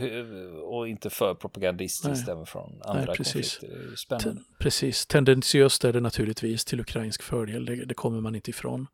och 0.77 0.87
inte 0.87 1.09
för 1.09 1.33
propagandistiskt 1.33 2.27
även 2.27 2.45
från 2.45 2.81
andra 2.81 3.05
Nej, 3.05 3.15
precis. 3.15 3.57
konflikter. 3.57 3.95
spännande. 3.95 4.41
precis, 4.59 5.05
tendensiöst 5.05 5.83
är 5.83 5.93
det 5.93 5.99
naturligtvis 5.99 6.65
till 6.65 6.79
ukrainsk 6.79 7.21
fördel, 7.21 7.65
det, 7.65 7.85
det, 7.85 7.93
kommer 7.93 8.21
man 8.21 8.35
inte 8.35 8.49
ifrån. 8.49 8.87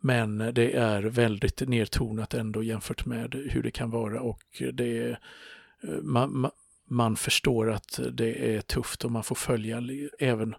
Men 0.00 0.38
det 0.38 0.76
är 0.76 1.02
väldigt 1.02 1.68
nedtonat 1.68 2.34
ändå 2.34 2.62
jämfört 2.62 3.06
med 3.06 3.34
hur 3.50 3.62
det 3.62 3.70
kan 3.70 3.90
vara 3.90 4.20
och 4.20 4.62
det 4.72 4.98
är 4.98 5.20
eh, 5.82 5.88
man, 6.02 6.38
man, 6.38 6.50
man 6.88 7.16
förstår 7.16 7.70
att 7.70 8.00
det 8.12 8.56
är 8.56 8.60
tufft 8.60 9.04
och 9.04 9.10
man 9.10 9.24
får 9.24 9.34
följa 9.34 9.82
även, 10.18 10.54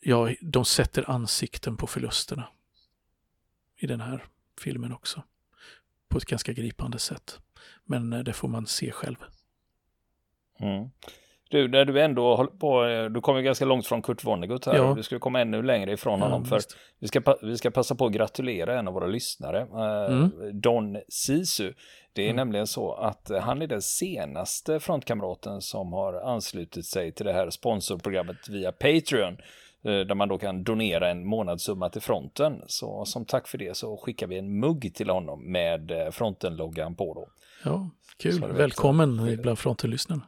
ja, 0.00 0.30
de 0.40 0.64
sätter 0.64 1.10
ansikten 1.10 1.76
på 1.76 1.86
förlusterna 1.86 2.48
i 3.78 3.86
den 3.86 4.00
här 4.00 4.24
filmen 4.62 4.92
också. 4.92 5.22
På 6.08 6.18
ett 6.18 6.24
ganska 6.24 6.52
gripande 6.52 6.98
sätt. 6.98 7.38
Men 7.84 8.12
eh, 8.12 8.20
det 8.20 8.32
får 8.32 8.48
man 8.48 8.66
se 8.66 8.90
själv. 8.90 9.16
Mm. 10.60 10.90
Du, 11.52 11.68
när 11.68 11.84
du 11.84 12.00
ändå 12.00 12.36
håller 12.36 12.50
på, 12.50 12.84
du 13.14 13.20
kommer 13.20 13.40
ganska 13.40 13.64
långt 13.64 13.86
från 13.86 14.02
Kurt 14.02 14.24
Vonnegut 14.24 14.66
här. 14.66 14.76
Ja. 14.76 14.94
Du 14.96 15.02
skulle 15.02 15.18
komma 15.18 15.40
ännu 15.40 15.62
längre 15.62 15.92
ifrån 15.92 16.18
ja, 16.18 16.24
honom. 16.24 16.44
För 16.44 16.60
vi 16.98 17.08
ska, 17.08 17.36
vi 17.42 17.56
ska 17.56 17.70
passa 17.70 17.94
på 17.94 18.06
att 18.06 18.12
gratulera 18.12 18.78
en 18.78 18.88
av 18.88 18.94
våra 18.94 19.06
lyssnare, 19.06 19.60
eh, 19.60 20.14
mm. 20.14 20.60
Don 20.60 20.98
Sisu. 21.08 21.72
Det 22.12 22.22
är 22.22 22.26
mm. 22.26 22.36
nämligen 22.36 22.66
så 22.66 22.94
att 22.94 23.30
han 23.42 23.62
är 23.62 23.66
den 23.66 23.82
senaste 23.82 24.80
frontkamraten 24.80 25.60
som 25.60 25.92
har 25.92 26.14
anslutit 26.14 26.86
sig 26.86 27.12
till 27.12 27.26
det 27.26 27.32
här 27.32 27.50
sponsorprogrammet 27.50 28.48
via 28.48 28.72
Patreon. 28.72 29.36
Eh, 29.84 30.00
där 30.00 30.14
man 30.14 30.28
då 30.28 30.38
kan 30.38 30.64
donera 30.64 31.10
en 31.10 31.26
månadssumma 31.26 31.88
till 31.88 32.02
fronten. 32.02 32.62
Så 32.66 33.04
som 33.04 33.24
tack 33.24 33.48
för 33.48 33.58
det 33.58 33.76
så 33.76 33.96
skickar 33.96 34.26
vi 34.26 34.38
en 34.38 34.60
mugg 34.60 34.94
till 34.94 35.10
honom 35.10 35.52
med 35.52 35.90
eh, 35.90 36.10
fronten-loggan 36.10 36.94
på 36.94 37.14
då. 37.14 37.28
Ja, 37.64 37.90
kul. 38.18 38.52
Välkommen 38.52 39.38
bland 39.42 39.58
fronten-lyssnarna. 39.58 40.22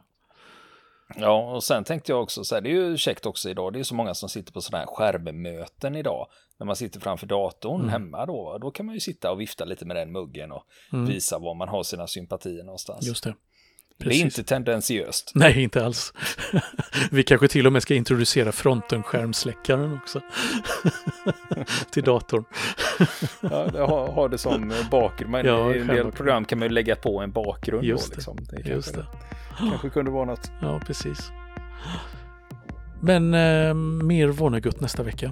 Ja, 1.15 1.55
och 1.55 1.63
sen 1.63 1.83
tänkte 1.83 2.11
jag 2.11 2.21
också 2.21 2.43
så 2.43 2.55
här, 2.55 2.61
det 2.61 2.69
är 2.69 2.73
ju 2.73 2.97
käckt 2.97 3.25
också 3.25 3.49
idag, 3.49 3.73
det 3.73 3.79
är 3.79 3.83
så 3.83 3.95
många 3.95 4.13
som 4.13 4.29
sitter 4.29 4.53
på 4.53 4.61
sådana 4.61 4.79
här 4.79 4.87
skärmmöten 4.87 5.95
idag. 5.95 6.27
När 6.59 6.65
man 6.65 6.75
sitter 6.75 6.99
framför 6.99 7.27
datorn 7.27 7.81
mm. 7.81 7.89
hemma 7.89 8.25
då, 8.25 8.57
då 8.61 8.71
kan 8.71 8.85
man 8.85 8.95
ju 8.95 8.99
sitta 8.99 9.31
och 9.31 9.41
vifta 9.41 9.65
lite 9.65 9.85
med 9.85 9.95
den 9.95 10.11
muggen 10.11 10.51
och 10.51 10.63
mm. 10.93 11.05
visa 11.05 11.39
var 11.39 11.55
man 11.55 11.69
har 11.69 11.83
sina 11.83 12.07
sympatier 12.07 12.63
någonstans. 12.63 13.07
Just 13.07 13.23
det. 13.23 13.35
Precis. 13.99 14.21
Det 14.21 14.23
är 14.23 14.25
inte 14.25 14.43
tendensiöst. 14.43 15.31
Nej, 15.35 15.63
inte 15.63 15.85
alls. 15.85 16.13
Vi 17.11 17.23
kanske 17.23 17.47
till 17.47 17.67
och 17.67 17.73
med 17.73 17.81
ska 17.81 17.93
introducera 17.93 18.51
fronten-skärmsläckaren 18.51 19.93
också. 20.03 20.21
till 21.91 22.03
datorn. 22.03 22.45
ja, 23.41 23.85
ha, 23.85 24.11
ha 24.11 24.27
det 24.27 24.37
som 24.37 24.73
bakgrund. 24.91 25.35
Ja, 25.35 25.73
I 25.73 25.79
en 25.79 25.87
del 25.87 26.11
program 26.11 26.45
kan 26.45 26.59
man 26.59 26.67
ju 26.67 26.73
lägga 26.73 26.95
på 26.95 27.21
en 27.21 27.31
bakgrund. 27.31 27.83
Just. 27.83 28.11
Då, 28.11 28.15
liksom. 28.15 28.37
det, 28.49 28.69
Just 28.69 28.93
det. 28.93 29.05
kanske 29.57 29.89
kunde 29.89 30.11
vara 30.11 30.25
något. 30.25 30.51
Ja, 30.61 30.81
precis. 30.87 31.31
Men 33.01 33.33
eh, 33.33 33.73
mer 34.03 34.27
Vonnegut 34.27 34.81
nästa 34.81 35.03
vecka. 35.03 35.31